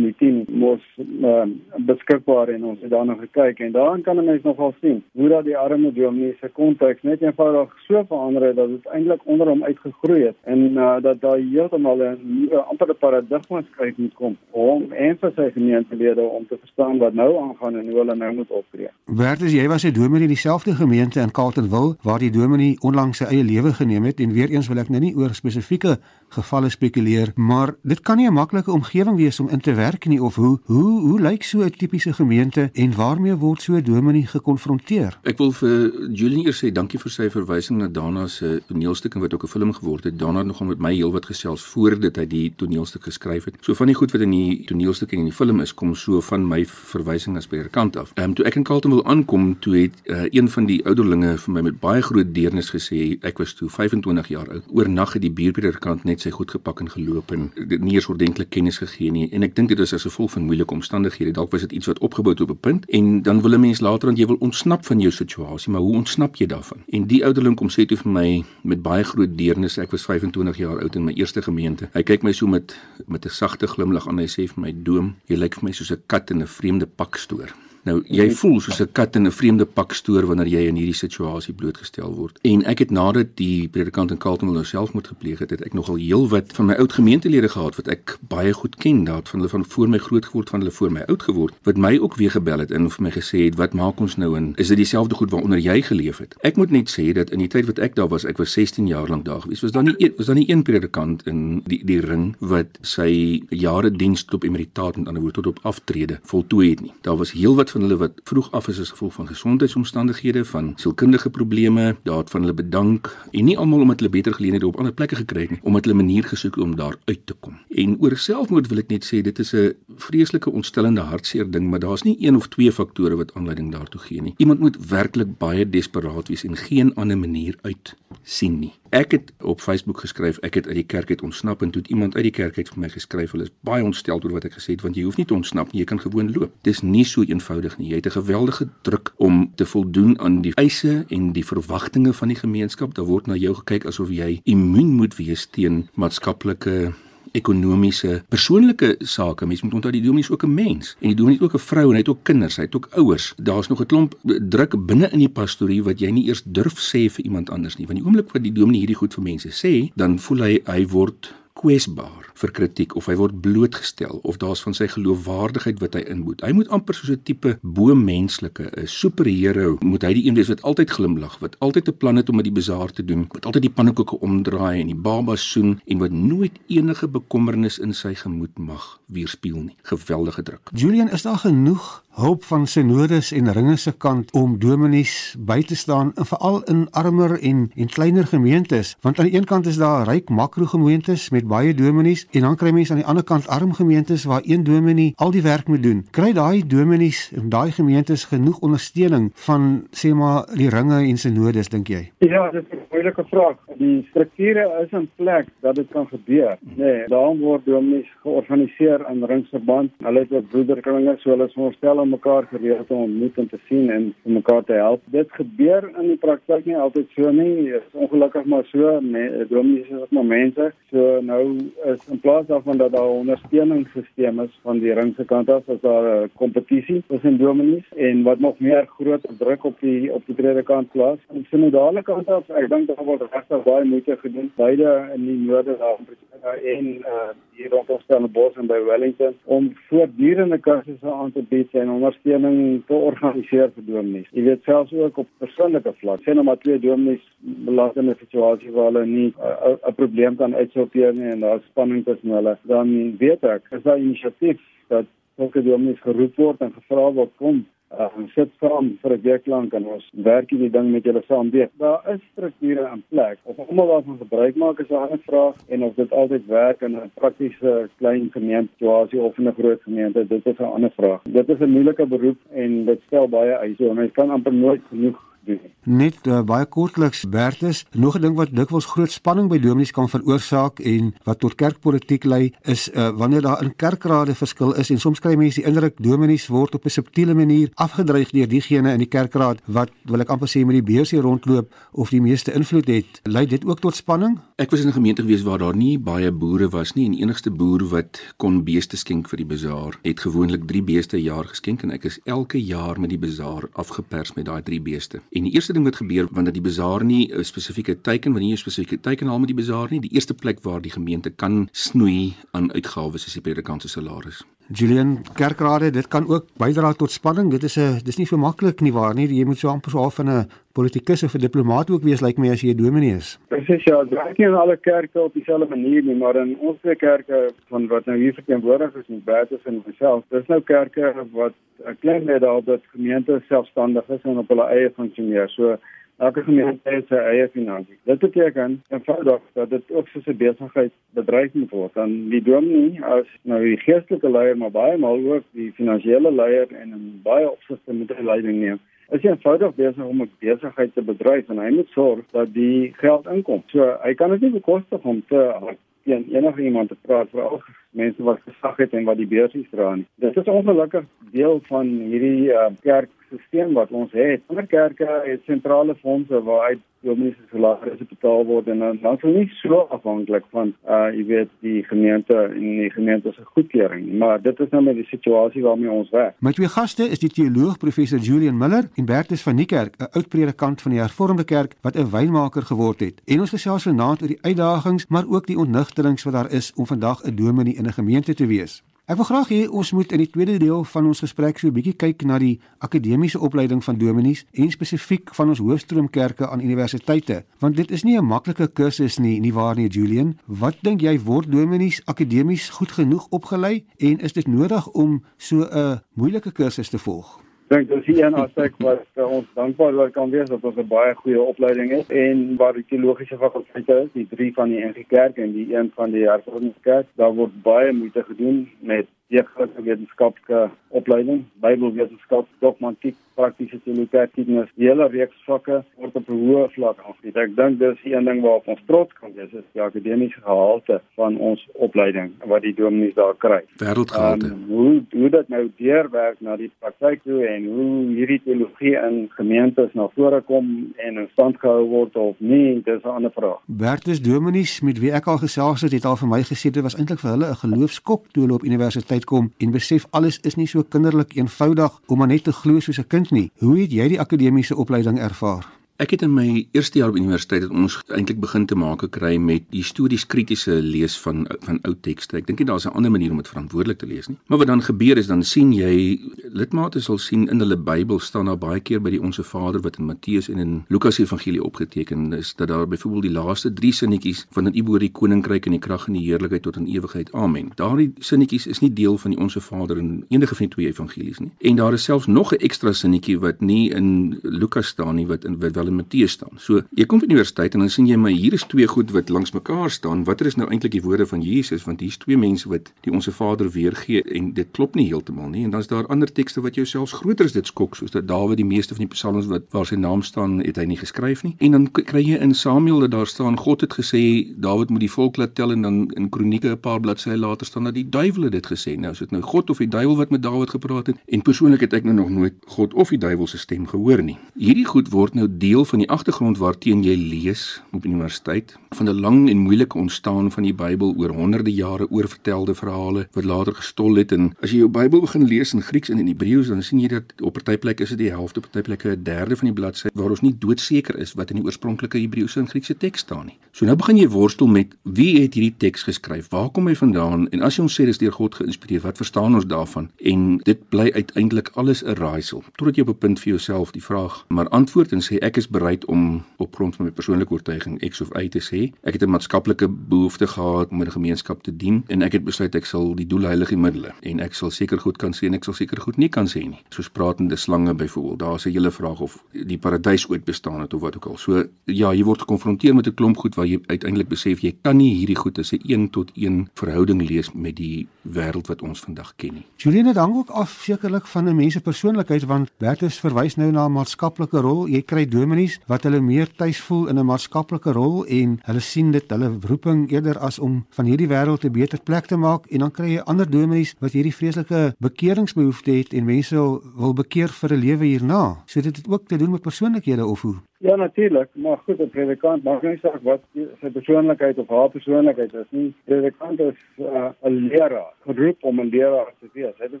team 0.18 0.44
mos 0.48 0.82
uh, 0.98 1.44
beskikbaar 1.86 2.48
en 2.54 2.64
ons 2.64 2.80
het 2.80 2.90
daarna 2.90 3.16
gekyk 3.20 3.60
en 3.60 3.72
daarin 3.72 4.02
kan 4.02 4.18
'n 4.18 4.24
mens 4.24 4.42
nogal 4.42 4.74
sien 4.80 5.02
hoe 5.12 5.28
dat 5.28 5.44
die 5.44 5.56
arme 5.56 5.92
dominee 5.92 6.36
se 6.40 6.48
konteks 6.48 7.02
net 7.02 7.22
eenvoudig 7.22 7.74
so 7.86 8.04
verander 8.08 8.42
het 8.42 8.56
dat 8.56 8.68
dit 8.68 8.86
eintlik 8.86 9.20
onder 9.24 9.48
hom 9.48 9.64
uitgegroei 9.64 10.22
het 10.22 10.36
en 10.44 10.58
uh, 10.58 10.96
dat 11.00 11.20
daar 11.20 11.38
heeltemal 11.38 11.96
'n 11.96 12.18
nuwe 12.22 12.60
amper 12.60 12.94
paradigma 12.94 13.62
skryf 13.62 13.96
moet 13.96 14.14
kom 14.14 14.36
om 14.50 14.92
en 14.92 15.18
vir 15.18 15.32
sy 15.36 15.50
gemeentelede 15.64 16.20
om 16.20 16.46
te 16.46 16.56
verstaan 16.60 16.98
wat 16.98 17.14
nou 17.14 17.42
aangaan 17.42 17.76
en 17.76 17.88
hoe 17.88 17.98
hulle 17.98 18.16
nou 18.16 18.34
moet 18.34 18.50
optree. 18.50 18.88
Wertes 19.04 19.52
jy 19.52 19.66
was 19.68 19.84
'n 19.84 19.92
dominee 19.92 20.22
in 20.22 20.34
dieselfde 20.34 20.74
gemeente 20.74 21.20
in 21.20 21.30
Carletonville 21.30 21.96
waar 22.02 22.18
die 22.18 22.30
dominee 22.30 22.76
onlangs 22.80 23.16
sy 23.18 23.24
eie 23.24 23.44
lewe 23.44 23.72
geneem 23.72 24.04
het 24.04 24.20
en 24.20 24.32
weer 24.32 24.50
eens 24.50 24.68
wil 24.68 24.78
ek 24.78 24.88
nou 24.88 25.00
nie 25.00 25.16
oor 25.16 25.34
spesifieke 25.34 25.98
gevalle 26.34 26.70
spekuleer, 26.72 27.32
maar 27.34 27.74
dit 27.82 28.00
kan 28.00 28.16
nie 28.16 28.28
'n 28.28 28.32
maklike 28.32 28.72
omgewing 28.72 29.16
wees 29.16 29.40
om 29.40 29.48
in 29.48 29.60
te 29.60 29.74
werk 29.74 30.06
nie 30.06 30.22
of 30.22 30.34
hoe 30.34 30.58
hoe 30.64 31.00
hoe 31.00 31.20
lyk 31.20 31.42
so 31.42 31.62
'n 31.62 31.70
tipiese 31.70 32.12
gemeente 32.12 32.70
en 32.72 32.94
waarmee 32.94 33.36
word 33.36 33.62
so 33.62 33.80
dominee 33.80 34.26
gekonfronteer? 34.26 35.18
Ek 35.22 35.38
wil 35.38 35.52
vir 35.52 35.92
Julie 36.12 36.46
eers 36.46 36.64
sê 36.64 36.72
dankie 36.72 36.98
vir 36.98 37.10
sy 37.10 37.30
verwysing 37.30 37.78
na 37.78 37.88
Dana 37.88 38.26
se 38.26 38.62
toneelstuk 38.66 39.14
en 39.14 39.20
wat 39.20 39.34
ook 39.34 39.44
'n 39.44 39.48
film 39.48 39.72
geword 39.72 40.04
het. 40.04 40.18
Dana 40.18 40.38
het 40.38 40.46
nogal 40.46 40.66
met 40.66 40.78
my 40.78 40.94
heelwat 40.94 41.26
gesels 41.26 41.62
voordat 41.62 42.16
hy 42.16 42.26
die 42.26 42.52
toneelstuk 42.56 43.02
geskryf 43.02 43.44
het. 43.44 43.56
So 43.60 43.74
van 43.74 43.86
die 43.86 43.94
goed 43.94 44.12
wat 44.12 44.20
in 44.20 44.30
die 44.30 44.64
toneelstuk 44.64 45.12
en 45.12 45.18
in 45.18 45.24
die 45.24 45.32
film 45.32 45.60
is, 45.60 45.74
kom 45.74 45.94
so 45.94 46.20
van 46.20 46.48
my 46.48 46.64
verwysing 46.66 47.36
as 47.36 47.46
predikant 47.46 47.96
af. 47.96 48.12
Ehm 48.14 48.28
um, 48.28 48.34
toe 48.34 48.44
ek 48.44 48.56
in 48.56 48.62
Carleton 48.62 48.90
wil 48.90 49.04
aankom, 49.04 49.58
toe 49.58 49.76
het 49.76 49.94
uh, 50.04 50.24
een 50.30 50.48
van 50.48 50.66
die 50.66 50.80
ouderlinge 50.84 51.38
vir 51.38 51.52
my 51.52 51.60
met 51.60 51.80
baie 51.80 52.02
groot 52.02 52.34
deernis 52.34 52.70
gesê, 52.70 53.18
ek 53.22 53.38
was 53.38 53.54
toe 53.54 53.68
25 53.70 54.28
jaar 54.28 54.50
oud. 54.50 54.64
Oornag 54.72 55.12
het 55.12 55.22
die 55.22 55.32
buurpredikant 55.32 56.04
net 56.04 56.23
sy 56.24 56.32
goed 56.34 56.50
gepak 56.54 56.80
en 56.82 56.90
geloop 56.90 57.32
en 57.34 57.48
dit 57.54 57.80
nie 57.80 57.96
eens 57.96 58.08
ordentlik 58.12 58.50
kennis 58.54 58.80
gegee 58.82 59.12
nie. 59.14 59.26
En 59.36 59.44
ek 59.46 59.54
dink 59.56 59.72
dit 59.72 59.80
is 59.84 59.94
as 59.96 60.06
gevolg 60.08 60.34
van 60.34 60.46
moeilike 60.48 60.74
omstandighede. 60.74 61.34
Dalk 61.36 61.52
was 61.54 61.64
dit 61.66 61.76
iets 61.78 61.90
wat 61.90 62.00
opgebou 62.04 62.34
het 62.34 62.42
op 62.44 62.54
'n 62.54 62.60
punt 62.60 62.88
en 62.90 63.22
dan 63.22 63.42
wil 63.42 63.54
'n 63.54 63.60
mens 63.60 63.80
later 63.80 64.08
dan 64.08 64.16
jy 64.16 64.26
wil 64.26 64.40
ontsnap 64.40 64.84
van 64.84 65.00
jou 65.00 65.12
situasie, 65.12 65.72
maar 65.72 65.80
hoe 65.80 65.94
ontsnap 65.94 66.36
jy 66.36 66.46
daarvan? 66.46 66.78
En 66.88 67.06
die 67.06 67.24
ouderling 67.24 67.56
kom 67.56 67.68
sê 67.68 67.86
toe 67.86 67.96
vir 67.96 68.12
my 68.12 68.44
met 68.62 68.82
baie 68.82 69.04
groot 69.04 69.38
deernis, 69.38 69.78
ek 69.78 69.90
was 69.90 70.04
25 70.04 70.56
jaar 70.56 70.80
oud 70.80 70.96
in 70.96 71.04
my 71.04 71.12
eerste 71.12 71.42
gemeente. 71.42 71.88
Hy 71.92 72.02
kyk 72.02 72.22
my 72.22 72.32
so 72.32 72.46
met 72.46 72.76
met 73.06 73.24
'n 73.24 73.30
sagte 73.30 73.66
glimlag 73.66 74.08
aan 74.08 74.18
hy 74.18 74.26
sê 74.26 74.48
vir 74.48 74.60
my: 74.60 74.74
"Doom, 74.82 75.14
jy 75.26 75.36
lyk 75.36 75.54
vir 75.54 75.64
my 75.64 75.72
soos 75.72 75.90
'n 75.90 76.02
kat 76.06 76.30
in 76.30 76.42
'n 76.42 76.46
vreemde 76.46 76.86
pak 76.86 77.16
stoor." 77.16 77.54
Nou 77.84 77.98
jy 78.08 78.30
voel 78.32 78.60
soos 78.64 78.80
'n 78.80 78.88
kat 78.92 79.16
in 79.16 79.26
'n 79.26 79.30
vreemde 79.30 79.66
pak 79.66 79.92
stoor 79.92 80.26
wanneer 80.26 80.46
jy 80.46 80.62
in 80.68 80.76
hierdie 80.76 80.94
situasie 80.96 81.54
blootgestel 81.54 82.14
word. 82.14 82.38
En 82.42 82.64
ek 82.64 82.78
het 82.78 82.90
nadat 82.90 83.36
die 83.36 83.68
predikant 83.68 84.10
in 84.10 84.18
Carleton 84.18 84.52
nou 84.52 84.64
selfmoord 84.64 85.06
gepleeg 85.06 85.38
het, 85.38 85.50
het 85.50 85.60
ek 85.60 85.74
nogal 85.74 85.96
heelwat 85.96 86.52
van 86.52 86.66
my 86.66 86.74
oud 86.74 86.92
gemeentelede 86.92 87.48
gehad 87.48 87.76
wat 87.76 87.88
ek 87.88 88.18
baie 88.20 88.52
goed 88.52 88.76
ken, 88.76 89.04
daad 89.04 89.28
van 89.28 89.40
hulle 89.40 89.50
van 89.50 89.64
voor 89.64 89.88
my 89.88 89.98
groot 89.98 90.24
geword, 90.24 90.50
van 90.50 90.60
hulle 90.60 90.72
voor 90.72 90.92
my 90.92 91.00
oud 91.00 91.22
geword, 91.22 91.54
wat 91.62 91.76
my 91.76 91.98
ook 91.98 92.14
weer 92.14 92.30
gebel 92.30 92.58
het 92.58 92.70
en 92.70 92.90
vir 92.90 93.02
my 93.02 93.10
gesê 93.10 93.44
het, 93.44 93.54
"Wat 93.56 93.74
maak 93.74 94.00
ons 94.00 94.16
nou 94.16 94.36
in? 94.36 94.52
Is 94.56 94.68
dit 94.68 94.76
dieselfde 94.76 95.14
goed 95.14 95.30
waaronder 95.30 95.58
jy 95.58 95.82
geleef 95.82 96.18
het?" 96.18 96.34
Ek 96.40 96.56
moet 96.56 96.70
net 96.70 96.88
sê 96.88 97.12
dat 97.12 97.30
in 97.30 97.38
die 97.38 97.48
tyd 97.48 97.66
wat 97.66 97.78
ek 97.78 97.94
daar 97.94 98.08
was, 98.08 98.24
ek 98.24 98.38
was 98.38 98.52
16 98.52 98.86
jaar 98.86 99.08
lank 99.08 99.24
daar 99.24 99.40
gewees. 99.40 99.60
Was 99.60 99.72
daar 99.72 99.82
nie 99.82 100.12
was 100.16 100.26
daar 100.26 100.36
nie 100.36 100.50
een 100.50 100.62
predikant 100.62 101.26
in 101.26 101.62
die 101.66 101.84
die 101.84 102.00
ring 102.00 102.36
wat 102.38 102.78
sy 102.80 103.42
jare 103.48 103.90
diens 103.90 104.24
tot 104.24 104.44
emeritaat 104.44 104.96
met 104.96 105.06
ander 105.06 105.22
woorde 105.22 105.42
tot 105.42 105.46
op 105.46 105.58
aftrede 105.62 106.18
voltooi 106.22 106.70
het 106.70 106.80
nie. 106.80 106.92
Daar 107.00 107.16
was 107.16 107.32
heelwat 107.32 107.70
van 107.74 107.84
hulle 107.84 107.98
wat 108.00 108.20
vroeg 108.28 108.50
af 108.56 108.68
is 108.70 108.80
as 108.82 108.92
gevolg 108.94 109.16
van 109.18 109.28
gesondheidsomstandighede, 109.28 110.44
van 110.48 110.72
sielkundige 110.80 111.30
probleme, 111.34 111.96
daad 112.06 112.30
van 112.30 112.46
hulle 112.46 112.56
bedank 112.56 113.10
en 113.32 113.48
nie 113.48 113.56
almal 113.58 113.84
omdat 113.84 114.02
hulle 114.02 114.12
beter 114.14 114.36
geleenthede 114.36 114.68
op 114.70 114.78
ander 114.78 114.94
plekke 114.94 115.18
gekry 115.22 115.46
het 115.46 115.56
nie, 115.56 115.60
omdat 115.62 115.88
hulle 115.88 115.98
manier 116.02 116.28
gesoek 116.30 116.58
om 116.62 116.76
daar 116.78 116.96
uit 117.04 117.26
te 117.26 117.36
kom. 117.40 117.58
En 117.74 117.96
oor 118.00 118.16
selfmoord 118.16 118.70
wil 118.70 118.82
ek 118.84 118.94
net 118.94 119.08
sê 119.08 119.22
dit 119.26 119.38
is 119.44 119.54
'n 119.54 119.74
vreeslike 120.06 120.50
ontstellende 120.50 121.00
hartseer 121.00 121.50
ding, 121.50 121.70
maar 121.70 121.82
daar's 121.82 122.04
nie 122.04 122.16
een 122.20 122.36
of 122.36 122.48
twee 122.48 122.72
faktore 122.72 123.16
wat 123.16 123.34
aanleiding 123.34 123.72
daartoe 123.72 124.00
gee 124.00 124.22
nie. 124.22 124.34
Iemand 124.36 124.60
moet 124.60 124.76
werklik 124.88 125.38
baie 125.38 125.68
desperaat 125.68 126.28
wees 126.28 126.44
en 126.44 126.56
geen 126.56 126.94
ander 126.94 127.18
manier 127.18 127.58
uit 127.62 127.94
sien 128.22 128.58
nie. 128.58 128.72
Ek 128.94 129.10
het 129.10 129.32
op 129.40 129.60
Facebook 129.60 130.00
geskryf 130.00 130.36
ek 130.46 130.54
het 130.54 130.66
uit 130.66 130.74
die 130.74 130.86
kerk 130.86 131.08
uit 131.10 131.22
ontsnap 131.22 131.62
en 131.62 131.70
toe 131.70 131.80
het 131.82 131.90
iemand 131.90 132.14
uit 132.14 132.22
die 132.28 132.34
kerk 132.34 132.58
uit 132.58 132.68
vir 132.68 132.78
my 132.78 132.88
geskryf 132.92 133.32
hulle 133.34 133.48
is 133.48 133.52
baie 133.66 133.82
ontstel 133.82 134.20
oor 134.22 134.36
wat 134.36 134.44
ek 134.44 134.54
gesê 134.54 134.76
het 134.76 134.84
want 134.86 134.94
jy 134.94 135.02
hoef 135.02 135.16
nie 135.18 135.26
te 135.26 135.34
ontsnap 135.34 135.72
nie 135.72 135.80
jy 135.80 135.86
kan 135.90 136.00
gewoon 136.00 136.30
loop. 136.32 136.52
Dis 136.62 136.84
nie 136.84 137.02
so 137.08 137.24
eenvoudig 137.26 137.63
nie. 137.78 137.88
Jy 137.88 137.94
het 137.94 138.06
'n 138.06 138.20
geweldige 138.20 138.68
druk 138.82 139.12
om 139.16 139.52
te 139.54 139.66
voldoen 139.66 140.18
aan 140.20 140.42
die 140.42 140.54
eise 140.54 141.04
en 141.08 141.32
die 141.32 141.44
verwagtinge 141.44 142.12
van 142.12 142.28
die 142.28 142.36
gemeenskap. 142.36 142.94
Daar 142.94 143.04
word 143.04 143.26
na 143.26 143.34
jou 143.34 143.54
gekyk 143.54 143.86
asof 143.86 144.08
jy 144.08 144.40
immuun 144.44 144.90
moet 144.94 145.16
wees 145.16 145.46
teen 145.46 145.88
maatskaplike 145.94 146.92
ekonomiese 147.34 148.22
persoonlike 148.28 148.94
sake. 148.98 149.46
Mens 149.46 149.62
moet 149.62 149.74
onthou 149.74 149.92
die 149.92 150.02
dominee 150.02 150.24
is 150.24 150.30
ook 150.30 150.44
'n 150.44 150.54
mens 150.54 150.96
en 151.00 151.08
die 151.08 151.16
dominee 151.16 151.38
het 151.38 151.46
ook 151.46 151.60
'n 151.60 151.66
vrou 151.66 151.86
en 151.86 151.92
hy 151.92 151.98
het 151.98 152.08
ook 152.08 152.22
kinders, 152.22 152.56
hy 152.56 152.62
het 152.62 152.76
ook 152.76 152.88
ouers. 152.90 153.34
Daar's 153.36 153.68
nog 153.68 153.80
'n 153.80 153.86
klomp 153.86 154.14
druk 154.48 154.86
binne 154.86 155.10
in 155.10 155.18
die 155.18 155.28
pastorie 155.28 155.82
wat 155.82 155.98
jy 155.98 156.10
nie 156.10 156.26
eers 156.26 156.42
durf 156.44 156.78
sê 156.78 157.10
vir 157.10 157.24
iemand 157.24 157.50
anders 157.50 157.76
nie. 157.76 157.86
Want 157.86 157.98
die 157.98 158.06
oomblik 158.06 158.32
wat 158.32 158.42
die 158.42 158.52
dominee 158.52 158.78
hierdie 158.78 158.96
goed 158.96 159.14
vir 159.14 159.22
mense 159.22 159.48
sê, 159.48 159.92
dan 159.94 160.18
voel 160.18 160.38
hy 160.38 160.60
hy 160.64 160.86
word 160.86 161.34
kwesbaar 161.52 162.30
vir 162.34 162.50
kritiek 162.50 162.96
of 162.98 163.06
hy 163.06 163.16
word 163.18 163.40
blootgestel 163.40 164.20
of 164.22 164.38
daar's 164.42 164.62
van 164.64 164.74
sy 164.74 164.88
geloofwaardigheid 164.90 165.80
wat 165.82 165.94
hy 165.98 166.04
inboet. 166.10 166.42
Hy 166.44 166.52
moet 166.56 166.68
amper 166.74 166.94
soos 166.94 167.10
'n 167.10 167.22
tipe 167.22 167.58
bo-menslike, 167.62 168.70
'n 168.74 168.86
superheld, 168.86 169.82
moet 169.82 170.02
hy 170.02 170.12
die 170.14 170.26
een 170.26 170.34
wees 170.34 170.48
wat 170.48 170.62
altyd 170.62 170.90
glimlag, 170.90 171.38
wat 171.38 171.56
altyd 171.60 171.88
'n 171.88 171.96
plan 171.96 172.16
het 172.16 172.28
om 172.28 172.36
met 172.36 172.44
die 172.44 172.52
bazaar 172.52 172.90
te 172.90 173.04
doen, 173.04 173.26
wat 173.30 173.46
altyd 173.46 173.62
die 173.62 173.70
pannekoeke 173.70 174.20
omdraai 174.20 174.80
en 174.80 174.86
die 174.86 174.96
baba 174.96 175.36
soen 175.36 175.80
en 175.86 175.98
wat 175.98 176.10
nooit 176.10 176.58
enige 176.66 177.08
bekommernis 177.08 177.78
in 177.78 177.94
sy 177.94 178.14
gemoed 178.14 178.58
mag 178.58 179.00
weerspieël 179.06 179.62
nie. 179.62 179.76
Geweldige 179.82 180.42
druk. 180.42 180.70
Julian, 180.74 181.10
is 181.10 181.22
daar 181.22 181.38
genoeg 181.38 182.02
hulp 182.14 182.44
van 182.44 182.66
synodes 182.66 183.32
en 183.32 183.52
ringe 183.52 183.76
se 183.76 183.92
kant 183.92 184.30
om 184.32 184.58
dominees 184.58 185.34
by 185.38 185.62
te 185.66 185.74
staan 185.74 186.12
en 186.14 186.26
veral 186.26 186.60
in 186.70 186.84
armer 186.90 187.40
en 187.40 187.70
en 187.74 187.90
kleiner 187.90 188.26
gemeentes 188.30 188.92
want 189.00 189.18
aan 189.18 189.26
die 189.26 189.34
een 189.34 189.48
kant 189.50 189.66
is 189.66 189.80
daar 189.82 190.06
ryk 190.06 190.30
makro 190.30 190.66
gemeentes 190.70 191.28
met 191.34 191.48
baie 191.50 191.74
dominees 191.74 192.23
en 192.32 192.40
dan 192.40 192.56
kry 192.56 192.70
mense 192.70 192.92
aan 192.92 193.02
die 193.02 193.06
ander 193.06 193.24
kant 193.24 193.48
arm 193.48 193.72
gemeentes 193.72 194.24
waar 194.24 194.42
een 194.44 194.64
dominee 194.64 195.12
al 195.16 195.30
die 195.30 195.42
werk 195.42 195.66
moet 195.68 195.82
doen. 195.82 196.04
Kry 196.10 196.32
daai 196.32 196.66
dominees 196.66 197.30
en 197.36 197.48
daai 197.48 197.70
gemeentes 197.70 198.24
genoeg 198.24 198.58
ondersteuning 198.58 199.30
van 199.46 199.86
sê 199.90 200.12
maar 200.14 200.44
die 200.56 200.68
ringe 200.68 201.00
en 201.02 201.16
synodes 201.16 201.68
dink 201.68 201.88
jy? 201.88 202.02
Ja, 202.18 202.50
dit 202.50 202.64
is 202.70 202.78
'n 202.78 202.86
moeilike 202.90 203.24
vraag. 203.30 203.56
Die 203.78 204.06
strukture 204.10 204.64
is 204.82 204.92
in 204.92 205.08
plek 205.16 205.46
dat 205.60 205.74
dit 205.74 205.86
kan 205.90 206.06
gebeur. 206.06 206.56
Nee, 206.60 207.04
daarom 207.06 207.40
word 207.40 207.64
dominees 207.64 208.10
georganiseer 208.22 209.00
in 209.10 209.24
ringsverband. 209.24 209.90
Hulle 210.02 210.18
het 210.18 210.30
'n 210.30 210.46
broederkringe, 210.50 211.16
so 211.18 211.30
hulle 211.30 211.46
is 211.46 211.52
voorstel 211.52 211.98
om 211.98 212.08
mekaar 212.08 212.46
gereeld 212.50 212.86
te 212.86 212.94
ontmoet 212.94 213.38
en 213.38 213.48
te 213.48 213.58
sien 213.68 213.90
en 213.90 214.14
mekaar 214.22 214.64
te 214.64 214.72
help. 214.72 215.00
Dit 215.04 215.28
gebeur 215.30 215.90
in 216.00 216.06
die 216.08 216.16
praktyk 216.16 216.64
nie 216.64 216.76
altyd 216.76 217.08
so 217.16 217.30
nie. 217.30 217.64
Dit 217.64 217.82
is 217.86 217.92
ongelukkig 217.92 218.44
maar 218.44 218.64
so. 218.64 219.00
Nee, 219.00 219.46
dominees 219.48 219.88
is 219.88 220.00
ook 220.00 220.10
maar 220.10 220.24
mense. 220.24 220.72
So 220.90 221.20
nou 221.20 221.56
is 221.84 222.00
in 222.14 222.20
plaas 222.20 222.46
daarvan 222.46 222.76
dat 222.76 222.92
daar 222.92 223.10
'n 223.10 223.20
ondersteuningssisteem 223.22 224.40
is 224.40 224.54
van 224.62 224.78
die 224.78 224.92
ringse 224.92 225.24
kant 225.24 225.48
af, 225.50 225.68
is 225.68 225.80
daar 225.80 226.04
'n 226.22 226.30
kompetisie 226.42 227.02
tussen 227.08 227.38
dominees 227.38 227.88
en 227.96 228.22
wat 228.22 228.38
nog 228.38 228.58
meer 228.58 228.86
groot 228.96 229.24
druk 229.38 229.64
op 229.64 229.76
die 229.80 230.12
op 230.12 230.22
die 230.26 230.34
predikant 230.34 230.90
plaas. 230.90 231.18
En 231.34 231.46
sinodale 231.50 232.02
kant 232.02 232.28
af, 232.28 232.48
ek 232.48 232.68
dink 232.68 232.86
daar 232.86 233.04
word 233.04 233.22
regtig 233.32 233.62
baie 233.62 233.84
moeite 233.84 234.16
gedoen 234.16 234.52
beide 234.56 235.10
in 235.14 235.22
die 235.26 235.38
noorde 235.46 235.76
daar 235.78 235.96
in 235.98 236.04
Pretoria 236.04 236.52
en 236.76 236.86
uh 237.14 237.32
hier 237.54 237.70
rondom 237.70 238.00
Stellenbosch 238.02 238.56
en 238.58 238.66
by 238.66 238.78
Wellington 238.82 239.34
om 239.44 239.68
voortdurende 239.88 240.58
kursusse 240.58 241.12
aan 241.12 241.32
te 241.32 241.42
bied 241.48 241.74
en 241.78 241.90
ondersteuning 241.90 242.82
te 242.86 242.94
organiseer 242.94 243.70
vir 243.76 243.86
dominees. 243.86 244.30
Jy 244.34 244.46
weet 244.48 244.66
selfs 244.66 244.92
ook 244.92 245.20
op 245.22 245.28
persoonlike 245.38 245.94
vlak. 246.00 246.22
Sien 246.24 246.38
nou 246.38 246.46
maar 246.48 246.58
twee 246.62 246.80
dominees 246.82 247.22
beland 247.68 247.96
in 247.96 248.10
'n 248.10 248.16
situasie 248.18 248.72
waar 248.72 248.90
hulle 248.90 249.06
nie 249.06 249.34
'n 249.38 249.78
uh, 249.88 249.94
probleem 249.94 250.36
kan 250.36 250.54
uitsorteer 250.54 251.14
nie 251.14 251.30
en 251.30 251.40
daar 251.40 251.60
spanning 251.70 252.03
tussen 252.04 252.30
hulle. 252.30 252.56
Dan 252.62 253.16
weet 253.18 253.44
ek, 253.44 253.68
is 253.70 253.82
daar 253.82 253.98
inisiatief 253.98 254.60
dat 254.88 255.06
sulke 255.36 255.62
dominees 255.62 256.00
geroep 256.00 256.36
word 256.36 256.60
en 256.60 256.72
gevra 256.72 257.10
word 257.12 257.32
kom 257.36 257.64
uh, 257.98 258.08
sit 258.34 258.50
saam 258.60 258.90
vir 259.02 259.12
'n 259.16 259.22
week 259.22 259.46
lank 259.46 259.74
en 259.74 259.86
ons 259.86 260.04
werk 260.28 260.50
hierdie 260.50 260.70
ding 260.70 260.90
met 260.92 261.04
julle 261.04 261.22
saam 261.28 261.50
deur. 261.50 261.68
Daar 261.78 262.00
is 262.14 262.20
strukture 262.32 262.86
in 262.92 263.02
plek. 263.08 263.38
Of 263.44 263.58
almal 263.58 263.86
daarvan 263.92 264.18
gebruik 264.18 264.56
maak 264.56 264.80
is 264.80 264.90
'n 264.90 265.02
ander 265.04 265.22
vraag 265.26 265.54
en 265.68 265.82
of 265.82 265.94
dit 265.94 266.10
altyd 266.12 266.46
werk 266.46 266.82
in 266.82 266.96
'n 266.96 267.10
praktiese 267.14 267.88
klein 267.98 268.30
gemeentesituasie 268.32 269.20
of 269.20 269.38
in 269.38 269.48
'n 269.48 269.58
groot 269.58 269.82
gemeente, 269.82 270.26
dit 270.26 270.46
is 270.46 270.58
'n 270.58 270.74
ander 270.76 270.92
vraag. 270.96 271.22
Dit 271.22 271.48
is 271.48 271.60
'n 271.60 271.74
moeilike 271.76 272.06
beroep 272.06 272.40
en 272.52 272.84
dit 272.84 273.00
stel 273.06 273.28
baie 273.28 273.52
eise 273.52 273.88
en 273.88 273.96
mens 273.96 274.12
kan 274.12 274.30
amper 274.30 274.52
nooit 274.52 274.82
genoeg 274.90 275.18
doen. 275.44 275.60
Net 275.84 276.26
uh, 276.26 276.40
baie 276.42 276.66
kortliks 276.66 277.24
Bertus, 277.28 277.84
nog 277.92 278.16
'n 278.16 278.20
ding 278.20 278.36
wat 278.36 278.54
dikwels 278.56 278.86
groot 278.86 279.10
spanning 279.10 279.48
by 279.48 279.58
dominees 279.58 279.92
kan 279.92 280.08
veroorsaak 280.08 280.80
en 280.80 281.14
wat 281.24 281.38
tot 281.38 281.54
kerkpolitiek 281.54 282.24
lei 282.24 282.52
is 282.62 282.88
uh, 282.92 283.08
wanneer 283.16 283.42
daar 283.42 283.62
in 283.62 283.76
kerkrade 283.76 284.34
verskil 284.34 284.72
is 284.74 284.90
en 284.90 285.00
soms 285.00 285.20
kry 285.20 285.34
mense 285.36 285.60
die 285.60 285.68
indruk 285.68 285.94
dominees 285.98 286.46
word 286.46 286.74
op 286.74 286.84
'n 286.84 286.90
subtiele 286.90 287.34
manier 287.34 287.70
afgedreig 287.74 288.30
deur 288.30 288.48
diegene 288.48 288.92
in 288.92 288.98
die 288.98 289.08
kerkraad 289.08 289.60
wat 289.66 289.90
wil 290.04 290.20
ek 290.20 290.28
amper 290.28 290.48
sê 290.48 290.64
met 290.64 290.74
die 290.80 290.94
beursie 290.94 291.20
rondloop 291.20 291.74
of 291.92 292.10
die 292.10 292.20
meeste 292.20 292.52
invloed 292.52 292.86
het. 292.86 293.20
Lei 293.22 293.46
dit 293.46 293.64
ook 293.64 293.80
tot 293.80 293.94
spanning? 293.94 294.38
Ek 294.56 294.70
was 294.70 294.80
in 294.80 294.88
'n 294.88 294.92
gemeente 294.92 295.22
gewees 295.22 295.42
waar 295.42 295.58
daar 295.58 295.76
nie 295.76 295.98
baie 295.98 296.32
boere 296.32 296.68
was 296.68 296.94
nie 296.94 297.06
en 297.06 297.12
die 297.12 297.22
enigste 297.22 297.50
boer 297.50 297.84
wat 297.88 298.20
kon 298.36 298.64
beeste 298.64 298.96
skenk 298.96 299.28
vir 299.28 299.36
die 299.36 299.46
bazaar 299.46 299.98
het 300.02 300.20
gewoonlik 300.20 300.66
3 300.66 300.82
beeste 300.82 301.16
'n 301.16 301.22
jaar 301.22 301.44
geskenk 301.44 301.82
en 301.82 301.90
ek 301.90 302.04
is 302.04 302.20
elke 302.24 302.58
jaar 302.58 303.00
met 303.00 303.10
die 303.10 303.18
bazaar 303.18 303.68
afgepers 303.72 304.34
met 304.34 304.44
daai 304.44 304.62
3 304.62 304.80
beeste. 304.80 305.20
En 305.34 305.42
die 305.42 305.52
eerste 305.52 305.72
ding 305.74 305.84
wat 305.84 305.96
gebeur 305.98 306.28
wanneer 306.30 306.54
die 306.54 306.62
bazaar 306.62 307.04
nie 307.04 307.26
'n 307.26 307.44
spesifieke 307.44 308.00
teiken 308.00 308.32
wanneer 308.32 308.50
jy 308.50 308.54
'n 308.54 308.64
spesifieke 308.64 309.00
teiken 309.00 309.26
haal 309.26 309.38
met 309.38 309.50
die 309.50 309.56
bazaar 309.56 309.90
nie, 309.90 310.00
die 310.00 310.14
eerste 310.14 310.34
plek 310.34 310.62
waar 310.62 310.80
die 310.80 310.90
gemeente 310.90 311.30
kan 311.30 311.68
snoei 311.72 312.34
aan 312.50 312.72
uitgawes 312.72 313.26
is 313.26 313.32
die 313.32 313.42
predikant 313.42 313.82
se 313.82 313.88
salaris. 313.88 314.44
Julian 314.72 315.18
Kerkrade, 315.36 315.90
dit 315.90 316.06
kan 316.08 316.24
ook 316.28 316.46
bydra 316.56 316.92
tot 316.96 317.10
spanning. 317.10 317.50
Dit 317.50 317.62
is 317.62 317.76
'n 317.76 318.00
dis 318.04 318.16
nie 318.16 318.26
so 318.26 318.36
maklik 318.36 318.80
nie 318.80 318.92
waar 318.92 319.14
nie. 319.14 319.28
Jy 319.28 319.44
moet 319.44 319.58
so 319.58 319.68
amper 319.68 319.90
so 319.90 319.98
half 319.98 320.14
van 320.14 320.28
'n 320.28 320.48
politikus 320.72 321.22
of 321.22 321.34
'n 321.34 321.38
diplomaat 321.38 321.90
ook 321.90 322.02
wees 322.02 322.20
lyk 322.20 322.36
like 322.36 322.40
my 322.40 322.50
as 322.50 322.62
jy 322.62 322.70
'n 322.70 322.76
dominee 322.76 323.14
is. 323.14 323.38
Presies 323.48 323.84
ja, 323.84 324.08
werk 324.08 324.38
nie 324.38 324.46
in 324.46 324.54
alle 324.54 324.76
kerke 324.76 325.20
op 325.20 325.34
dieselfde 325.34 325.66
manier 325.68 326.02
nie, 326.02 326.16
maar 326.16 326.36
in 326.36 326.56
ons 326.58 326.80
twee 326.80 326.96
kerke 326.96 327.52
van 327.68 327.86
wat 327.86 328.04
nou 328.06 328.18
hier 328.18 328.32
verteenwoordig 328.32 328.94
is 328.94 329.08
in 329.08 329.22
Bertus 329.24 329.64
en 329.64 329.82
myself, 329.86 330.24
dis 330.30 330.46
nou 330.46 330.60
kerke 330.60 331.14
wat 331.32 331.52
'n 331.86 331.96
klein 332.00 332.24
net 332.24 332.40
daar 332.40 332.64
dat 332.64 332.80
gemeente 332.92 333.42
selfstandig 333.48 334.08
is 334.08 334.22
en 334.22 334.38
op 334.38 334.48
hulle 334.48 334.66
eie 334.66 334.90
funksioneer. 334.96 335.48
So 335.48 335.76
Elke 336.16 336.42
gemeente 336.42 336.90
het 336.90 337.08
sy 337.10 337.18
eie 337.18 337.48
finansies. 337.50 337.98
Dit 338.06 338.18
beteken 338.22 338.76
eenvoudig 338.88 339.40
dat 339.58 339.70
dit 339.70 339.90
ook 339.90 340.08
soos 340.08 340.26
'n 340.26 340.36
besigheid 340.36 340.92
bedryf 341.18 341.52
word. 341.70 341.94
Dan 341.94 342.28
die 342.28 342.42
dominee 342.42 343.04
as 343.04 343.26
nou 343.42 343.62
die 343.64 343.76
geestelike 343.76 344.30
leier, 344.30 344.56
maar 344.56 344.70
baie 344.70 344.98
maal 344.98 345.18
ook 345.32 345.44
die 345.50 345.72
finansiële 345.72 346.32
leier 346.32 346.66
en 346.72 346.92
in 346.92 347.20
baie 347.22 347.50
opsigte 347.50 347.92
moet 347.92 348.16
hy 348.16 348.24
leiding 348.24 348.58
neem. 348.60 348.80
Is 349.10 349.22
hy 349.22 349.28
eenvoudig 349.28 349.74
besig 349.74 350.04
om 350.04 350.22
'n 350.22 350.30
besigheid 350.38 350.94
te 350.94 351.02
bedryf 351.02 351.48
en 351.48 351.58
hy 351.58 351.70
moet 351.70 351.88
sorg 351.88 352.24
dat 352.30 352.54
die 352.54 352.92
geld 352.96 353.26
inkom. 353.26 353.62
So 353.66 353.98
hy 354.02 354.14
kan 354.14 354.30
dit 354.30 354.40
nie 354.40 354.50
bekostig 354.50 355.02
om 355.02 355.24
te 355.28 355.76
teen 356.04 356.24
enige 356.30 356.62
iemand 356.62 356.88
te 356.88 356.96
praat 357.02 357.30
vir 357.30 357.42
al 357.42 357.62
mense 357.94 358.22
wat 358.22 358.40
gesag 358.46 358.76
het 358.82 358.92
en 358.92 359.04
wat 359.08 359.20
die 359.20 359.30
beursies 359.30 359.70
dra 359.70 359.94
nie. 359.94 360.06
Dit 360.22 360.36
is 360.36 360.50
ongelukkig 360.50 361.06
deel 361.32 361.60
van 361.68 361.92
hierdie 362.10 362.50
uh, 362.52 362.70
kerkstelsel 362.82 363.72
wat 363.78 363.90
ons 363.90 364.12
het. 364.12 364.42
Ander 364.52 364.66
kerke 364.66 365.08
het 365.24 365.46
sentrale 365.46 365.94
fondse 366.02 366.42
waaruit 366.42 366.82
dominees 367.04 367.36
se 367.36 367.48
salarisse 367.52 368.06
betaal 368.08 368.44
word 368.48 368.68
en 368.72 368.80
dan 368.82 368.98
dan 369.02 369.18
is 369.18 369.24
hulle 369.24 369.42
nie 369.42 369.50
so 369.60 369.80
afhanklik 369.96 370.46
van 370.56 370.72
uh 370.96 371.08
jy 371.14 371.24
weet 371.30 371.50
die 371.66 371.82
gemeente 371.88 372.36
en 372.46 372.64
die 372.80 372.90
gemeente 372.94 373.32
se 373.36 373.44
goedkeuring. 373.56 374.06
Maar 374.22 374.42
dit 374.42 374.60
is 374.64 374.70
nou 374.72 374.82
met 374.88 374.98
die 375.00 375.06
situasie 375.10 375.62
waarmee 375.62 375.90
ons 375.90 376.10
werk. 376.14 376.36
My 376.40 376.54
twee 376.56 376.70
gaste 376.76 377.08
is 377.16 377.22
die 377.22 377.32
teoloog 377.38 377.78
professor 377.82 378.18
Julian 378.18 378.58
Miller 378.58 378.88
en 378.96 379.08
Bertus 379.10 379.44
van 379.46 379.58
Niekerk, 379.60 379.96
'n 379.98 380.10
oud 380.12 380.28
predikant 380.28 380.82
van 380.82 380.92
die 380.92 381.00
Hervormde 381.00 381.44
Kerk 381.44 381.76
wat 381.82 381.96
'n 381.96 382.10
wynmaker 382.16 382.62
geword 382.62 383.00
het. 383.00 383.20
En 383.26 383.40
ons 383.40 383.50
gesels 383.50 383.88
vanaand 383.90 384.22
oor 384.22 384.28
die 384.28 384.42
uitdagings, 384.42 385.06
maar 385.08 385.24
ook 385.28 385.46
die 385.46 385.58
ontnigterings 385.58 386.24
wat 386.24 386.34
daar 386.34 386.50
is 386.50 386.72
om 386.76 386.86
vandag 386.86 387.22
'n 387.24 387.36
dominee 387.36 387.76
in 387.84 387.90
'n 387.90 387.92
gemeente 387.92 388.34
te 388.34 388.46
wees. 388.46 388.82
Ek 389.04 389.16
wil 389.16 389.24
graag 389.24 389.48
hê 389.52 389.68
ons 389.68 389.90
moet 389.92 390.12
in 390.12 390.22
die 390.22 390.30
tweede 390.32 390.56
deel 390.56 390.84
van 390.84 391.06
ons 391.06 391.18
gesprek 391.20 391.58
so 391.58 391.68
'n 391.68 391.76
bietjie 391.76 391.92
kyk 391.92 392.24
na 392.24 392.38
die 392.38 392.60
akademiese 392.78 393.38
opleiding 393.38 393.84
van 393.84 393.98
dominees 393.98 394.46
en 394.52 394.70
spesifiek 394.70 395.34
van 395.34 395.48
ons 395.48 395.58
hoofstroomkerke 395.58 396.48
aan 396.48 396.60
universiteite, 396.60 397.44
want 397.58 397.76
dit 397.76 397.90
is 397.90 398.02
nie 398.02 398.16
'n 398.16 398.24
maklike 398.24 398.72
kursus 398.72 399.18
nie, 399.18 399.40
nie 399.40 399.52
waar 399.52 399.76
nie, 399.76 399.88
Julian? 399.88 400.38
Wat 400.46 400.76
dink 400.80 401.00
jy 401.00 401.20
word 401.20 401.52
dominees 401.52 402.00
akademies 402.04 402.70
goed 402.70 402.92
genoeg 402.92 403.26
opgelei 403.28 403.84
en 403.98 404.18
is 404.20 404.32
dit 404.32 404.46
nodig 404.46 404.88
om 404.88 405.22
so 405.36 405.68
'n 405.68 406.00
moeilike 406.14 406.52
kursus 406.52 406.88
te 406.88 406.98
volg? 406.98 407.43
Dink 407.72 407.88
dis 407.88 408.06
hier 408.06 408.30
'n 408.30 408.34
aspek 408.34 408.74
wat 408.78 409.06
uh, 409.16 409.30
ons 409.36 409.46
dankbaar 409.54 409.94
oor 409.94 410.10
kan 410.10 410.30
wees 410.30 410.48
dat 410.48 410.64
ons 410.64 410.76
'n 410.76 410.88
baie 410.88 411.14
goeie 411.14 411.40
opleiding 411.40 411.90
het 411.90 412.10
en 412.10 412.56
waar 412.56 412.72
die 412.72 412.84
teologiese 412.88 413.38
fakulteite 413.38 413.94
is, 414.04 414.10
die 414.12 414.26
drie 414.30 414.52
van 414.52 414.68
die 414.68 414.84
NG 414.84 415.06
Kerk 415.08 415.36
en 415.36 415.52
die 415.52 415.76
een 415.76 415.90
van 415.94 416.10
die 416.10 416.28
Hervormde 416.28 416.74
Kerk, 416.80 417.06
daar 417.16 417.34
word 417.34 417.62
baie 417.62 417.92
moeite 417.92 418.22
gedoen 418.22 418.68
met 418.80 419.06
deeglike 419.34 419.82
wetenskaplike 419.88 420.70
opleiding, 420.94 421.44
Bybelwetenskap, 421.64 422.48
dogmatiek, 422.62 423.16
praktiese 423.34 423.80
teologie, 423.82 424.44
dis 424.46 424.70
die 424.78 424.88
hele 424.88 425.08
reeks 425.10 425.38
vakke 425.48 425.80
word 425.98 426.16
op 426.20 426.28
'n 426.28 426.38
hoë 426.38 426.68
vlak 426.74 426.98
aangebied. 427.02 427.36
Ek 427.36 427.56
dink 427.56 427.78
dis 427.78 427.98
een 428.04 428.24
ding 428.24 428.40
waarop 428.42 428.68
ons 428.68 428.82
trots 428.86 429.12
kan 429.20 429.32
wees, 429.34 429.52
is 429.52 429.66
die 429.72 429.82
akademiese 429.82 430.40
gehalte 430.40 431.00
van 431.16 431.38
ons 431.38 431.66
opleiding 431.74 432.30
wat 432.46 432.62
die 432.62 432.74
dominees 432.74 433.14
daar 433.14 433.34
kry. 433.34 433.62
Wêreldgehalte. 433.82 434.46
Um, 434.46 434.64
hoe 434.68 435.02
hoe 435.10 435.30
dit 435.30 435.48
nou 435.48 435.70
deurwerk 435.76 436.40
na 436.40 436.56
die 436.56 436.70
praktyk 436.78 437.22
toe 437.22 437.46
en 437.46 437.64
hoe 437.64 438.14
hierdie 438.14 438.40
teologie 438.44 438.94
in 439.08 439.28
gemeentes 439.30 439.92
na 439.94 440.08
vore 440.14 440.40
kom 440.40 440.94
en 440.96 441.18
in 441.18 441.28
stand 441.32 441.58
gehou 441.58 441.88
word 441.88 442.16
of 442.16 442.34
nie, 442.38 442.82
dis 442.82 443.02
'n 443.02 443.08
ander 443.08 443.32
vraag. 443.34 443.58
Bertus 443.66 444.22
Dominees 444.22 444.80
met 444.80 444.98
wie 444.98 445.12
ek 445.12 445.26
al 445.26 445.38
gesels 445.38 445.80
het, 445.82 445.92
het 445.92 446.04
al 446.04 446.16
vir 446.16 446.28
my 446.28 446.42
gesê 446.42 446.70
dit 446.70 446.82
was 446.82 446.96
eintlik 446.96 447.18
vir 447.18 447.30
hulle 447.30 447.50
'n 447.50 447.62
geloofskok 447.64 448.22
toe 448.32 448.42
hulle 448.42 448.54
op 448.54 448.64
universiteit 448.64 449.23
kom 449.24 449.52
en 449.58 449.70
besef 449.70 450.06
alles 450.10 450.40
is 450.40 450.54
nie 450.54 450.66
so 450.66 450.82
kinderlik 450.82 451.36
eenvoudig 451.36 452.00
om 452.06 452.18
maar 452.18 452.28
net 452.28 452.44
te 452.44 452.52
glo 452.52 452.80
soos 452.80 452.98
'n 452.98 453.06
kind 453.06 453.30
nie. 453.30 453.50
Hoe 453.58 453.78
het 453.80 453.92
jy 453.92 454.08
die 454.08 454.20
akademiese 454.20 454.76
opleiding 454.76 455.18
ervaar? 455.18 455.83
Ek 456.02 456.10
het 456.10 456.24
in 456.26 456.32
my 456.34 456.66
eerste 456.74 456.98
jaar 456.98 457.12
op 457.12 457.16
universiteit 457.16 457.62
het 457.62 457.70
ons 457.70 458.00
eintlik 458.10 458.40
begin 458.42 458.64
te 458.66 458.74
maak 458.74 459.04
gekry 459.04 459.36
met 459.38 459.62
histories 459.70 460.24
kritiese 460.26 460.80
lees 460.82 461.14
van 461.22 461.44
van 461.62 461.78
ou 461.86 461.92
tekste. 462.02 462.34
Ek 462.40 462.48
dink 462.48 462.58
nie 462.58 462.66
daar's 462.66 462.86
'n 462.86 462.96
ander 462.98 463.10
manier 463.10 463.30
om 463.30 463.36
dit 463.36 463.48
verantwoordelik 463.48 463.98
te 463.98 464.06
lees 464.06 464.26
nie. 464.26 464.36
Maar 464.48 464.58
wat 464.58 464.66
dan 464.66 464.82
gebeur 464.82 465.16
is 465.16 465.26
dan 465.26 465.44
sien 465.44 465.72
jy 465.72 466.18
lidmate 466.50 467.00
sal 467.00 467.18
sien 467.18 467.48
in 467.48 467.60
hulle 467.60 467.76
Bybel 467.76 468.18
staan 468.18 468.46
daar 468.46 468.58
baie 468.58 468.80
keer 468.80 469.00
by 469.00 469.10
die 469.10 469.20
Onse 469.20 469.44
Vader 469.44 469.80
wat 469.80 469.98
in 469.98 470.04
Matteus 470.04 470.48
en 470.48 470.58
in 470.58 470.84
Lukas 470.88 471.18
Evangelie 471.18 471.62
opgeteken 471.62 472.32
is 472.32 472.54
dat 472.54 472.68
daar 472.68 472.88
byvoorbeeld 472.88 473.22
die 473.22 473.32
laaste 473.32 473.72
3 473.72 473.92
sinnetjies 473.92 474.46
van 474.50 474.64
dat 474.64 474.74
U 474.74 474.82
behoort 474.82 475.00
die 475.00 475.12
koninkryk 475.12 475.66
en 475.66 475.72
die 475.72 475.80
krag 475.80 476.06
en 476.06 476.12
die 476.12 476.26
heerlikheid 476.26 476.62
tot 476.62 476.76
in 476.76 476.86
ewigheid. 476.86 477.32
Amen. 477.32 477.70
Daardie 477.74 478.12
sinnetjies 478.18 478.66
is 478.66 478.80
nie 478.80 478.92
deel 478.92 479.18
van 479.18 479.30
die 479.30 479.38
Onse 479.40 479.60
Vader 479.60 479.98
in 479.98 480.24
enige 480.28 480.54
van 480.54 480.66
die 480.66 480.74
twee 480.74 480.86
evangelies 480.86 481.38
nie. 481.38 481.52
En 481.60 481.76
daar 481.76 481.92
is 481.92 482.02
selfs 482.02 482.26
nog 482.26 482.52
'n 482.52 482.56
ekstra 482.56 482.92
sinnetjie 482.92 483.38
wat 483.38 483.60
nie 483.60 483.90
in 483.90 484.38
Lukas 484.42 484.86
staan 484.86 485.14
nie 485.14 485.26
wat 485.26 485.44
in 485.44 485.60
wat 485.60 485.83
wel 485.84 485.92
in 485.92 485.98
Matteus 486.00 486.32
staan. 486.32 486.56
So, 486.56 486.82
jy 486.96 487.06
kom 487.08 487.20
by 487.20 487.28
die 487.28 487.34
universiteit 487.36 487.74
en 487.76 487.84
dan 487.84 487.92
sien 487.92 488.08
jy 488.08 488.16
maar 488.20 488.34
hier 488.34 488.56
is 488.56 488.64
twee 488.70 488.86
goed 488.88 489.12
wat 489.14 489.28
langs 489.32 489.52
mekaar 489.54 489.90
staan. 489.92 490.24
Watter 490.28 490.48
is 490.48 490.56
nou 490.56 490.68
eintlik 490.70 490.94
die 490.96 491.02
woorde 491.04 491.26
van 491.28 491.42
Jesus 491.44 491.84
want 491.84 492.00
hier's 492.00 492.18
twee 492.22 492.38
mense 492.40 492.68
wat 492.70 492.90
die 493.06 493.12
Onse 493.12 493.32
Vader 493.34 493.70
weergee 493.74 494.22
en 494.36 494.52
dit 494.56 494.70
klop 494.76 494.96
nie 494.98 495.06
heeltemal 495.10 495.50
nie. 495.52 495.64
En 495.64 495.74
dan 495.74 495.84
is 495.84 495.90
daar 495.90 496.08
ander 496.12 496.32
tekste 496.32 496.62
wat 496.64 496.78
jou 496.78 496.86
selfs 496.88 497.16
groter 497.20 497.48
as 497.50 497.56
dit 497.56 497.66
skok 497.66 497.96
soos 497.98 498.14
dat 498.14 498.28
Dawid 498.28 498.60
die 498.60 498.68
meeste 498.68 498.96
van 498.96 499.06
die 499.06 499.12
psalms 499.12 499.48
wat 499.50 499.68
waar 499.74 499.86
sy 499.88 499.98
naam 500.00 500.22
staan 500.22 500.60
het 500.64 500.78
hy 500.80 500.86
nie 500.90 500.98
geskryf 501.00 501.44
nie. 501.44 501.54
En 501.64 501.76
dan 501.76 501.88
kry 501.92 502.24
jy 502.24 502.40
in 502.42 502.54
Samuel 502.54 503.04
dat 503.06 503.14
daar 503.14 503.30
staan 503.30 503.58
God 503.60 503.84
het 503.84 503.96
gesê 503.98 504.22
Dawid 504.56 504.90
moet 504.94 505.04
die 505.04 505.12
volk 505.12 505.38
laat 505.40 505.54
tel 505.58 505.74
en 505.74 505.84
dan 505.86 506.00
in 506.16 506.30
Kronieke 506.30 506.74
'n 506.74 506.80
paar 506.80 507.00
bladsye 507.00 507.36
later 507.36 507.66
staan 507.66 507.84
dat 507.84 507.94
die 507.94 508.08
duiwel 508.08 508.50
dit 508.50 508.66
gesê. 508.66 508.96
Nou 508.98 509.12
is 509.12 509.18
dit 509.18 509.30
nou 509.30 509.42
God 509.42 509.70
of 509.70 509.78
die 509.78 509.88
duiwel 509.88 510.16
wat 510.16 510.30
met 510.30 510.42
Dawid 510.42 510.70
gepraat 510.70 511.06
het? 511.06 511.16
En 511.26 511.42
persoonlik 511.42 511.80
het 511.80 511.92
ek 511.92 512.04
nou 512.04 512.14
nog 512.14 512.30
nooit 512.30 512.54
God 512.66 512.94
of 512.94 513.08
die 513.08 513.18
duiwel 513.18 513.46
se 513.46 513.58
stem 513.58 513.86
gehoor 513.86 514.22
nie. 514.22 514.38
Hierdie 514.54 514.84
goed 514.84 515.08
word 515.08 515.34
nou 515.34 515.48
deel 515.50 515.73
van 515.82 515.98
die 515.98 516.08
agtergrond 516.08 516.58
waarteen 516.58 517.02
jy 517.02 517.16
lees 517.18 517.82
op 517.90 518.04
universiteit 518.06 518.76
van 518.94 519.08
'n 519.08 519.20
lang 519.20 519.48
en 519.50 519.58
moeilike 519.58 519.98
ontstaan 519.98 520.52
van 520.52 520.62
die 520.62 520.74
Bybel 520.74 521.14
oor 521.16 521.32
honderde 521.34 521.74
jare 521.74 522.10
oorvertelde 522.10 522.74
verhale 522.74 523.26
wat 523.32 523.44
later 523.44 523.74
gestol 523.74 524.14
het 524.14 524.32
en 524.32 524.54
as 524.60 524.70
jy 524.70 524.78
jou 524.78 524.88
Bybel 524.88 525.20
begin 525.20 525.46
lees 525.46 525.72
in 525.74 525.82
Grieks 525.82 526.08
en 526.08 526.18
in 526.18 526.26
Hebreëus 526.26 526.68
dan 526.68 526.82
sien 526.82 527.00
jy 527.00 527.08
dat 527.08 527.24
op 527.40 527.52
party 527.52 527.76
plekke 527.76 528.02
is 528.02 528.08
dit 528.08 528.18
die 528.18 528.30
helfte 528.30 528.60
op 528.60 528.70
party 528.70 528.82
plekke 528.86 529.08
'n 529.16 529.22
derde 529.22 529.56
van 529.56 529.66
die 529.66 529.74
bladsy 529.74 530.08
waar 530.14 530.30
ons 530.30 530.40
nie 530.40 530.54
doodseker 530.58 531.18
is 531.18 531.32
wat 531.32 531.50
in 531.50 531.56
die 531.56 531.64
oorspronklike 531.64 532.18
Hebreëse 532.18 532.60
en 532.60 532.68
Griekse 532.68 532.96
teks 532.96 533.20
staan 533.20 533.46
nie. 533.46 533.58
So 533.72 533.84
nou 533.84 533.96
begin 533.96 534.16
jy 534.16 534.28
worstel 534.28 534.66
met 534.66 534.94
wie 535.02 535.40
het 535.42 535.54
hierdie 535.54 535.74
teks 535.78 536.02
geskryf? 536.02 536.48
Waar 536.50 536.70
kom 536.70 536.86
hy 536.86 536.94
vandaan? 536.94 537.48
En 537.48 537.62
as 537.62 537.76
jy 537.76 537.82
ons 537.82 538.00
sê 538.00 538.04
dis 538.04 538.18
deur 538.18 538.32
God 538.32 538.54
geïnspireer, 538.54 539.00
wat 539.00 539.16
verstaan 539.16 539.54
ons 539.54 539.66
daarvan? 539.66 540.10
En 540.16 540.58
dit 540.58 540.88
bly 540.88 541.10
uiteindelik 541.10 541.70
alles 541.74 542.04
'n 542.04 542.14
raaisel. 542.14 542.62
Totdat 542.76 542.96
jy 542.96 543.02
op 543.02 543.08
'n 543.08 543.18
punt 543.18 543.40
vir 543.40 543.48
jouself 543.48 543.90
die 543.90 544.02
vraag 544.02 544.44
maar 544.48 544.68
antwoord 544.68 545.12
en 545.12 545.20
sê 545.20 545.38
ek 545.38 545.56
is 545.56 545.63
bereid 545.68 546.04
om 546.04 546.44
op 546.56 546.74
grond 546.74 546.96
van 546.96 547.06
my 547.06 547.12
persoonlike 547.12 547.52
oortuiging 547.52 547.98
X 548.10 548.20
of 548.20 548.28
Y 548.42 548.48
te 548.48 548.60
sê. 548.60 548.92
Ek 549.02 549.12
het 549.12 549.22
'n 549.22 549.30
maatskaplike 549.30 549.88
behoefte 549.88 550.46
gehad 550.46 550.90
om 550.90 551.02
'n 551.02 551.10
gemeenskap 551.10 551.62
te 551.62 551.76
dien 551.76 552.04
en 552.06 552.22
ek 552.22 552.32
het 552.32 552.44
besluit 552.44 552.74
ek 552.74 552.84
sal 552.84 553.14
die 553.14 553.26
doel 553.26 553.42
heilig 553.42 553.70
middele 553.76 554.12
en 554.22 554.40
ek 554.40 554.54
sal 554.54 554.70
seker 554.70 554.98
goed 554.98 555.16
kan 555.16 555.32
sê 555.32 555.46
en 555.46 555.54
ek 555.54 555.64
sal 555.64 555.74
seker 555.74 556.00
goed 556.00 556.16
nie 556.16 556.28
kan 556.28 556.46
sê 556.46 556.60
nie. 556.68 556.82
Soos 556.88 557.10
pratende 557.10 557.56
slange 557.56 557.94
byvoorbeeld. 557.94 558.38
Daar's 558.38 558.66
'n 558.66 558.70
hele 558.70 558.90
vraag 558.90 559.20
of 559.20 559.44
die 559.52 559.78
paradys 559.78 560.28
ooit 560.28 560.44
bestaan 560.44 560.80
het 560.80 560.94
of 560.94 561.00
wat 561.00 561.16
ook 561.16 561.26
al. 561.26 561.36
So 561.36 561.64
ja, 561.84 562.12
jy 562.12 562.24
word 562.24 562.40
gekonfronteer 562.40 562.94
met 562.94 563.06
'n 563.06 563.14
klomp 563.14 563.36
goed 563.36 563.54
waar 563.54 563.66
jy 563.66 563.80
uiteindelik 563.86 564.28
besef 564.28 564.60
jy 564.60 564.74
kan 564.82 564.96
nie 564.96 565.14
hierdie 565.14 565.36
goed 565.36 565.58
as 565.58 565.72
'n 565.72 565.80
een 565.82 566.10
tot 566.10 566.30
een 566.34 566.68
verhouding 566.74 567.28
lees 567.28 567.52
met 567.52 567.76
die 567.76 568.06
wêreld 568.22 568.66
wat 568.66 568.82
ons 568.82 569.00
vandag 569.00 569.32
ken 569.36 569.54
nie. 569.54 569.64
Juliana 569.76 570.12
hang 570.12 570.36
ook 570.36 570.50
af 570.50 570.80
sekerlik 570.82 571.26
van 571.26 571.48
'n 571.48 571.56
mens 571.56 571.72
se 571.72 571.80
persoonlikheid 571.80 572.44
want 572.44 572.70
Bertus 572.78 573.20
verwys 573.20 573.56
nou 573.56 573.70
na 573.72 573.86
'n 573.86 573.92
maatskaplike 573.92 574.60
rol. 574.60 574.86
Jy 574.88 575.02
kry 575.02 575.26
dominees 575.54 575.78
wat 575.86 576.02
hulle 576.06 576.20
meer 576.20 576.48
tuis 576.58 576.80
voel 576.86 577.08
in 577.10 577.18
'n 577.18 577.26
maatskaplike 577.26 577.92
rol 577.92 578.26
en 578.26 578.58
hulle 578.66 578.80
sien 578.80 579.12
dit 579.12 579.30
hulle 579.30 579.48
roeping 579.70 580.10
eerder 580.10 580.38
as 580.38 580.58
om 580.58 580.84
van 580.96 581.06
hierdie 581.06 581.30
wêreld 581.30 581.64
'n 581.64 581.72
beter 581.72 582.00
plek 582.02 582.26
te 582.26 582.36
maak 582.36 582.66
en 582.72 582.78
dan 582.78 582.90
kry 582.90 583.08
jy 583.14 583.22
ander 583.30 583.46
dominees 583.50 583.94
wat 584.00 584.12
hierdie 584.12 584.34
vreeslike 584.34 584.94
bekeringsbehoefte 584.98 585.90
het 585.90 586.12
en 586.12 586.24
mense 586.24 586.56
wil 586.56 587.14
bekeer 587.14 587.48
vir 587.48 587.70
'n 587.72 587.84
lewe 587.86 588.04
hierna. 588.04 588.62
So 588.66 588.80
dit 588.80 588.96
het 588.96 589.08
ook 589.08 589.28
te 589.28 589.36
doen 589.36 589.50
met 589.50 589.62
persoonlikhede 589.62 590.26
of 590.26 590.42
hoe? 590.42 590.56
Ja 590.84 590.96
natuurlik, 590.96 591.48
maar 591.52 591.78
goed, 591.84 591.98
'n 591.98 592.08
predikant 592.08 592.62
maak 592.62 592.82
nie 592.82 592.98
saak 592.98 593.22
wat 593.22 593.40
sy 593.80 593.90
persoonlikheid 593.90 594.58
of 594.58 594.68
haar 594.68 594.90
persoonlikheid 594.90 595.54
is 595.54 595.70
nie. 595.70 595.86
'n 595.86 595.94
Predikant 596.04 596.60
is 596.60 596.74
uh, 596.98 597.30
'n 597.42 597.52
uh, 597.52 597.70
leraar, 597.70 598.12
geroep 598.26 598.56
om 598.60 598.80
'n 598.80 598.88
leraar 598.88 599.32
te 599.40 599.48
wees. 599.52 599.76
Hy 599.78 599.84
het 599.84 599.92
'n 599.92 600.00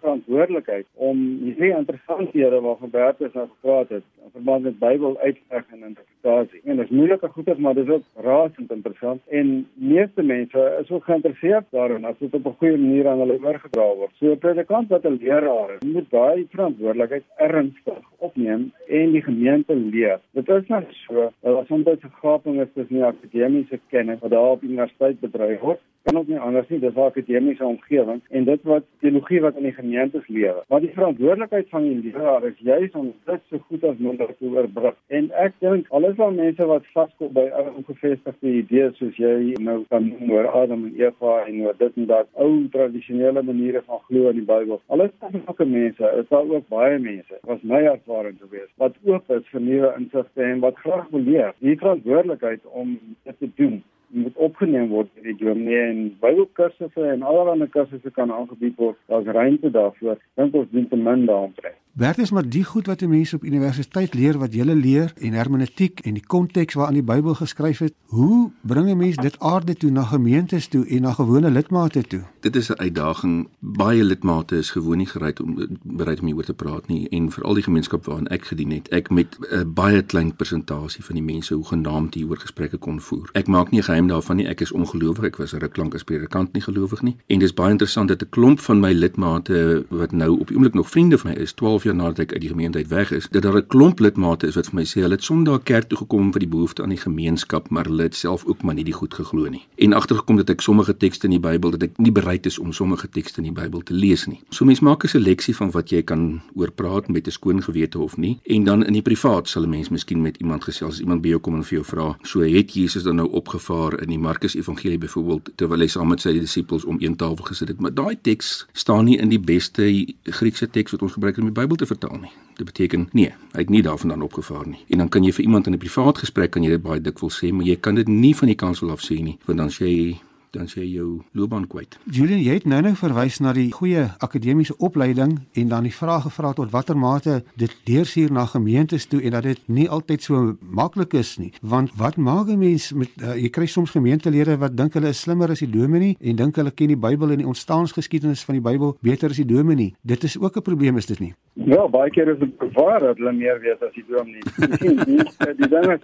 verantwoordelikheid 0.00 0.86
om 0.94 1.16
hierdie 1.42 1.76
interessanthede 1.76 2.60
waarvan 2.60 2.90
Bertus 2.90 3.32
nou 3.32 3.48
gepraat 3.48 3.88
het, 3.88 4.02
in 4.24 4.30
verband 4.32 4.62
met 4.62 4.78
Bybel 4.78 5.20
uitleg 5.48 5.64
en 5.70 5.88
interpretasie. 5.88 6.60
En 6.64 6.76
dit 6.76 6.84
is 6.84 6.96
moeilike 6.96 7.28
goeie, 7.28 7.54
maar 7.58 7.74
dit 7.74 7.88
is 7.88 7.94
ook 7.94 8.24
razend 8.24 8.70
interessant 8.70 9.20
en 9.28 9.66
meeste 9.74 10.22
mense 10.22 10.78
is 10.80 10.90
ook 10.90 11.04
geïnteresseerd 11.04 11.64
daarin 11.70 12.04
as 12.04 12.18
dit 12.18 12.34
op 12.34 12.46
'n 12.46 12.56
goeie 12.58 12.78
manier 12.78 13.08
aan 13.08 13.18
hulle 13.18 13.38
oorgedra 13.42 13.86
word. 13.94 14.10
So 14.14 14.32
'n 14.32 14.38
predikant 14.38 14.88
wat 14.88 15.04
'n 15.04 15.18
leraar 15.20 15.70
is, 15.74 15.88
moet 15.92 16.10
daai 16.10 16.46
verantwoordelikheid 16.50 17.24
ernstig 17.36 18.02
opneem 18.18 18.72
en 18.88 19.12
die 19.12 19.22
gemeente 19.22 19.74
leer. 19.74 20.20
Dit 20.32 20.48
is 20.48 20.66
nou 20.66 20.84
so, 20.88 21.30
dat 21.40 21.56
as 21.56 21.70
ons 21.70 21.86
'n 21.86 22.12
gaping 22.22 22.60
is 22.60 22.68
tussen 22.74 22.94
die 22.96 23.04
akademiese 23.04 23.80
kennis 23.88 24.18
wat 24.20 24.30
daar 24.30 24.50
op 24.50 24.62
universiteit 24.62 25.20
bedryf 25.20 25.60
word, 25.60 25.80
kan 26.02 26.18
ook 26.18 26.26
nie 26.26 26.38
anders 26.38 26.68
nie, 26.68 26.78
dis 26.80 26.94
'n 26.94 27.00
akademiese 27.00 27.64
omgewing 27.64 28.20
en 28.28 28.44
dit 28.44 28.62
wat 28.62 28.84
teologie 29.00 29.40
wat 29.40 29.56
in 29.56 29.62
die 29.62 29.72
gemeentes 29.72 30.26
leer. 30.28 30.62
Maar 30.68 30.80
die 30.80 30.94
verantwoordelikheid 30.94 31.68
van 31.68 31.82
die 31.82 32.00
leraar 32.02 32.44
is 32.44 32.58
juis 32.58 32.90
om 32.92 33.12
dit 33.24 33.40
so 33.50 33.58
goed 33.58 33.84
as 33.84 33.96
moontlik 33.96 34.38
te 34.38 34.44
oorbrug. 34.44 34.94
En 35.06 35.30
ek 35.30 35.52
dink 35.58 35.86
alles 35.88 36.16
wat 36.16 36.34
mense 36.34 36.66
wat 36.66 36.86
vaskom 36.92 37.32
by 37.32 37.46
ou 37.58 37.66
ongevestigde 37.76 38.48
idees 38.48 38.96
soos 38.96 39.16
jy 39.16 39.54
nou 39.60 39.84
kan 39.88 40.08
noem 40.08 40.30
oor 40.30 40.48
Adam 40.48 40.84
en 40.84 40.94
Eva 40.96 41.44
en 41.46 41.60
oor 41.60 41.74
dit 41.78 41.96
en 41.96 42.06
dat 42.06 42.28
ou 42.32 42.68
tradisionele 42.70 43.42
maniere 43.42 43.82
van 43.86 43.98
glo 44.08 44.28
in 44.28 44.36
die 44.36 44.46
Bybel. 44.46 44.80
Alles 44.86 45.10
sulke 45.30 45.64
mense, 45.64 46.12
is 46.18 46.28
daar 46.28 46.48
ook 46.48 46.68
baie 46.68 46.98
mense, 46.98 47.38
was 47.42 47.62
my 47.62 47.82
ervaring 47.82 48.38
gewees, 48.40 48.68
wat 48.76 48.94
oop 49.04 49.30
is 49.30 49.48
vir 49.54 49.60
nuwe 49.60 49.94
insigte 49.98 50.42
en 50.42 50.60
wat 50.60 50.76
graag 50.76 51.08
wil 51.10 51.20
leer. 51.20 51.54
Die 51.58 51.76
verantwoordelikheid 51.78 52.60
om 52.72 52.98
dit 53.24 53.38
te 53.38 53.50
doen 53.54 53.82
moet 54.12 54.36
opgeneem 54.36 54.88
word 54.88 55.08
in 55.20 55.22
die 55.22 55.36
dominee 55.44 55.82
en 55.88 56.02
Bybelkursusse 56.20 57.06
en 57.14 57.22
allerlei 57.22 57.68
kursusse 57.68 58.10
kan 58.10 58.32
aangebied 58.32 58.76
word. 58.76 58.98
Daar's 59.06 59.26
ruimte 59.26 59.70
daarvoor. 59.70 60.18
Dink 60.34 60.54
ons 60.54 60.70
dien 60.70 60.88
te 60.88 60.96
min 60.96 61.26
daaraan 61.26 61.54
trek. 61.56 61.78
Werd 61.92 62.18
is 62.18 62.30
maar 62.30 62.48
die 62.48 62.64
goed 62.64 62.86
wat 62.86 62.98
die 62.98 63.08
mense 63.08 63.36
op 63.36 63.42
universiteit 63.44 64.14
leer 64.14 64.38
wat 64.40 64.54
jy 64.56 64.64
leer 64.64 65.10
en 65.20 65.34
hermeneutiek 65.36 66.00
en 66.08 66.14
die 66.16 66.24
konteks 66.24 66.74
waarin 66.74 66.96
die 66.96 67.04
Bybel 67.04 67.34
geskryf 67.36 67.82
het. 67.84 67.92
Hoe 68.06 68.50
bring 68.62 68.88
'n 68.88 68.96
mens 68.96 69.16
dit 69.16 69.36
aarde 69.38 69.74
toe 69.74 69.90
na 69.90 70.02
gemeentes 70.02 70.68
toe 70.68 70.86
en 70.86 71.02
na 71.02 71.12
gewone 71.12 71.50
lidmate 71.50 72.02
toe? 72.02 72.22
Dit 72.40 72.56
is 72.56 72.70
'n 72.70 72.80
uitdaging. 72.80 73.48
Baie 73.58 74.04
lidmate 74.04 74.56
is 74.56 74.70
gewoon 74.70 74.96
nie 74.96 75.06
gereed 75.06 75.40
om 75.40 75.66
bereid 75.82 76.20
om 76.20 76.26
hieroor 76.26 76.44
te 76.44 76.54
praat 76.54 76.88
nie 76.88 77.08
en 77.08 77.30
veral 77.30 77.54
die 77.54 77.62
gemeenskap 77.62 78.04
waarin 78.04 78.28
ek 78.28 78.44
gedien 78.44 78.70
het. 78.70 78.88
Ek 78.88 79.10
met 79.10 79.38
'n 79.50 79.72
baie 79.74 80.02
klein 80.02 80.36
persentasie 80.36 81.04
van 81.04 81.14
die 81.14 81.24
mense 81.24 81.54
hoe 81.54 81.64
genaamd 81.64 82.14
hieroor 82.14 82.36
gesprekke 82.36 82.76
kon 82.76 83.00
voer. 83.00 83.28
Ek 83.32 83.46
maak 83.46 83.70
nie 83.70 83.82
geheim 83.82 84.01
daarvan 84.08 84.36
nie. 84.36 84.46
Ek 84.46 84.60
is 84.60 84.72
ongelowig. 84.72 85.22
Ek 85.22 85.36
was 85.36 85.52
ruk 85.52 85.76
lank 85.76 85.94
as 85.94 86.04
predikant 86.04 86.52
nie 86.52 86.62
gelowig 86.62 87.02
nie. 87.02 87.16
En 87.26 87.38
dis 87.38 87.54
baie 87.54 87.70
interessant 87.70 88.08
dat 88.08 88.22
'n 88.22 88.30
klomp 88.30 88.60
van 88.60 88.80
my 88.80 88.92
lidmate 88.92 89.84
wat 89.88 90.12
nou 90.12 90.38
op 90.38 90.48
die 90.48 90.56
oomblik 90.56 90.74
nog 90.74 90.90
vriende 90.90 91.18
van 91.18 91.30
my 91.30 91.36
is, 91.36 91.52
12 91.52 91.84
jaar 91.84 91.94
nadat 91.94 92.18
ek 92.18 92.32
uit 92.32 92.40
die 92.40 92.48
gemeente 92.48 92.78
uit 92.78 92.88
weg 92.88 93.10
is, 93.10 93.28
dat 93.30 93.42
daar 93.42 93.56
'n 93.56 93.66
klomp 93.66 93.98
lidmate 93.98 94.46
is 94.46 94.54
wat 94.54 94.66
vir 94.66 94.74
my 94.74 94.84
sê 94.84 95.00
hulle 95.00 95.14
het 95.14 95.24
Sondag 95.24 95.62
kerk 95.62 95.88
toe 95.88 95.98
gekom 95.98 96.32
vir 96.32 96.40
die 96.40 96.48
behoefte 96.48 96.82
aan 96.82 96.88
die 96.88 96.98
gemeenskap, 96.98 97.70
maar 97.70 97.84
hulle 97.84 98.02
het 98.02 98.14
self 98.14 98.44
ook 98.44 98.62
maar 98.62 98.74
nie 98.74 98.84
die 98.84 98.92
goed 98.92 99.14
geglo 99.14 99.48
nie. 99.48 99.66
En 99.76 99.92
agtergekom 99.92 100.36
dat 100.36 100.50
ek 100.50 100.60
sommige 100.60 100.96
tekste 100.96 101.26
in 101.26 101.30
die 101.30 101.40
Bybel 101.40 101.70
dat 101.70 101.82
ek 101.82 101.98
nie 101.98 102.12
bereid 102.12 102.46
is 102.46 102.58
om 102.58 102.72
sommige 102.72 103.08
tekste 103.08 103.40
in 103.42 103.54
die 103.54 103.62
Bybel 103.62 103.80
te 103.80 103.94
lees 103.94 104.26
nie. 104.26 104.40
So 104.50 104.64
mens 104.64 104.80
maak 104.80 105.04
'n 105.04 105.08
seleksie 105.08 105.56
van 105.56 105.70
wat 105.70 105.90
jy 105.90 106.02
kan 106.02 106.40
oor 106.54 106.70
praat 106.70 107.08
met 107.08 107.26
'n 107.26 107.30
skoon 107.30 107.62
gewete 107.62 107.98
of 107.98 108.16
nie. 108.16 108.38
En 108.44 108.64
dan 108.64 108.84
in 108.84 108.92
die 108.92 109.02
privaat 109.02 109.48
sal 109.48 109.62
'n 109.62 109.70
mens 109.70 109.88
miskien 109.88 110.22
met 110.22 110.36
iemand 110.36 110.64
gesels, 110.64 111.00
iemand 111.00 111.22
by 111.22 111.28
jou 111.28 111.40
kom 111.40 111.54
en 111.54 111.64
vir 111.64 111.78
jou 111.78 111.84
vra, 111.84 112.16
so 112.22 112.40
het 112.40 112.74
Jesus 112.74 113.02
dan 113.02 113.16
nou 113.16 113.28
opgevaar 113.30 113.91
in 114.00 114.08
die 114.08 114.18
Markus 114.18 114.54
Evangelie 114.54 114.98
byvoorbeeld 114.98 115.50
terwyl 115.56 115.84
hy 115.84 115.88
saam 115.92 116.08
met 116.08 116.20
sy 116.20 116.32
disippels 116.38 116.84
om 116.84 116.96
een 117.00 117.16
tafel 117.16 117.44
gesit 117.44 117.68
het, 117.68 117.80
maar 117.80 117.94
daai 117.94 118.16
teks 118.22 118.66
staan 118.72 119.04
nie 119.04 119.18
in 119.18 119.28
die 119.28 119.40
beste 119.40 119.88
Griekse 120.22 120.70
teks 120.70 120.92
wat 120.92 121.02
ons 121.02 121.12
gebruik 121.12 121.38
om 121.38 121.50
die 121.50 121.56
Bybel 121.60 121.76
te 121.76 121.86
vertaal 121.86 122.18
nie. 122.22 122.32
Dit 122.56 122.66
beteken 122.66 123.08
nee, 123.12 123.34
hy 123.52 123.64
het 123.64 123.70
nie 123.70 123.82
daarvandaan 123.82 124.22
opgevaar 124.22 124.66
nie. 124.68 124.84
En 124.88 125.04
dan 125.04 125.08
kan 125.08 125.24
jy 125.24 125.32
vir 125.32 125.44
iemand 125.44 125.66
in 125.66 125.74
'n 125.74 125.78
privaat 125.78 126.18
gesprek 126.18 126.50
kan 126.50 126.62
jy 126.62 126.70
dit 126.70 126.82
baie 126.82 127.00
dikwels 127.00 127.38
sê, 127.42 127.52
maar 127.52 127.66
jy 127.66 127.76
kan 127.76 127.94
dit 127.94 128.08
nie 128.08 128.34
van 128.36 128.48
die 128.48 128.56
kansel 128.56 128.90
af 128.90 129.00
sê 129.00 129.22
nie, 129.22 129.38
want 129.46 129.58
dan 129.58 129.70
sê 129.70 129.86
jy 129.86 130.20
dan 130.52 130.68
sê 130.68 130.82
jy 130.84 130.98
jou 130.98 131.08
loopbaan 131.32 131.66
kwyt. 131.66 131.96
Julian, 132.04 132.42
jy 132.44 132.58
het 132.58 132.66
nou-nou 132.68 132.92
verwys 132.98 133.38
na 133.40 133.54
die 133.56 133.70
goeie 133.72 134.04
akademiese 134.24 134.76
opleiding 134.84 135.38
en 135.58 135.68
dan 135.72 135.86
die 135.88 135.94
vraag 135.94 136.26
gevra 136.26 136.52
tot 136.58 136.72
watter 136.74 136.98
mate 136.98 137.40
dit 137.60 137.72
deursuur 137.88 138.32
na 138.32 138.44
gemeentes 138.50 139.06
toe 139.08 139.22
en 139.22 139.36
dat 139.36 139.48
dit 139.48 139.62
nie 139.66 139.88
altyd 139.88 140.22
so 140.22 140.56
maklik 140.60 141.16
is 141.16 141.38
nie. 141.40 141.52
Want 141.62 141.96
wat 141.96 142.16
maak 142.16 142.48
'n 142.48 142.58
mens 142.58 142.92
met 142.92 143.08
uh, 143.22 143.34
jy 143.36 143.48
kry 143.48 143.66
soms 143.66 143.90
gemeentelede 143.90 144.58
wat 144.58 144.76
dink 144.76 144.94
hulle 144.94 145.08
is 145.08 145.20
slimmer 145.20 145.50
as 145.50 145.64
die 145.64 145.70
dominee 145.70 146.16
en 146.20 146.36
dink 146.36 146.56
hulle 146.56 146.70
ken 146.70 146.88
die 146.88 146.96
Bybel 146.96 147.30
en 147.30 147.38
die 147.38 147.46
ontstaansgeskiedenis 147.46 148.44
van 148.44 148.54
die 148.54 148.64
Bybel 148.64 148.96
beter 149.00 149.30
as 149.30 149.36
die 149.36 149.48
dominee. 149.48 149.94
Dit 150.02 150.24
is 150.24 150.38
ook 150.38 150.56
'n 150.56 150.62
probleem 150.62 150.96
is 150.96 151.06
dit 151.06 151.20
nie? 151.20 151.34
Ja, 151.54 151.88
baie 151.88 152.10
keer 152.10 152.28
is 152.28 152.38
dit 152.38 152.58
bewaar 152.58 153.00
dat 153.00 153.16
hulle 153.16 153.32
meer 153.32 153.60
weet 153.60 153.82
as 153.82 153.94
die 153.94 154.04
dominee. 154.08 154.42
die 155.06 155.54
die 155.56 155.68
ding 155.68 155.92
is 155.92 156.00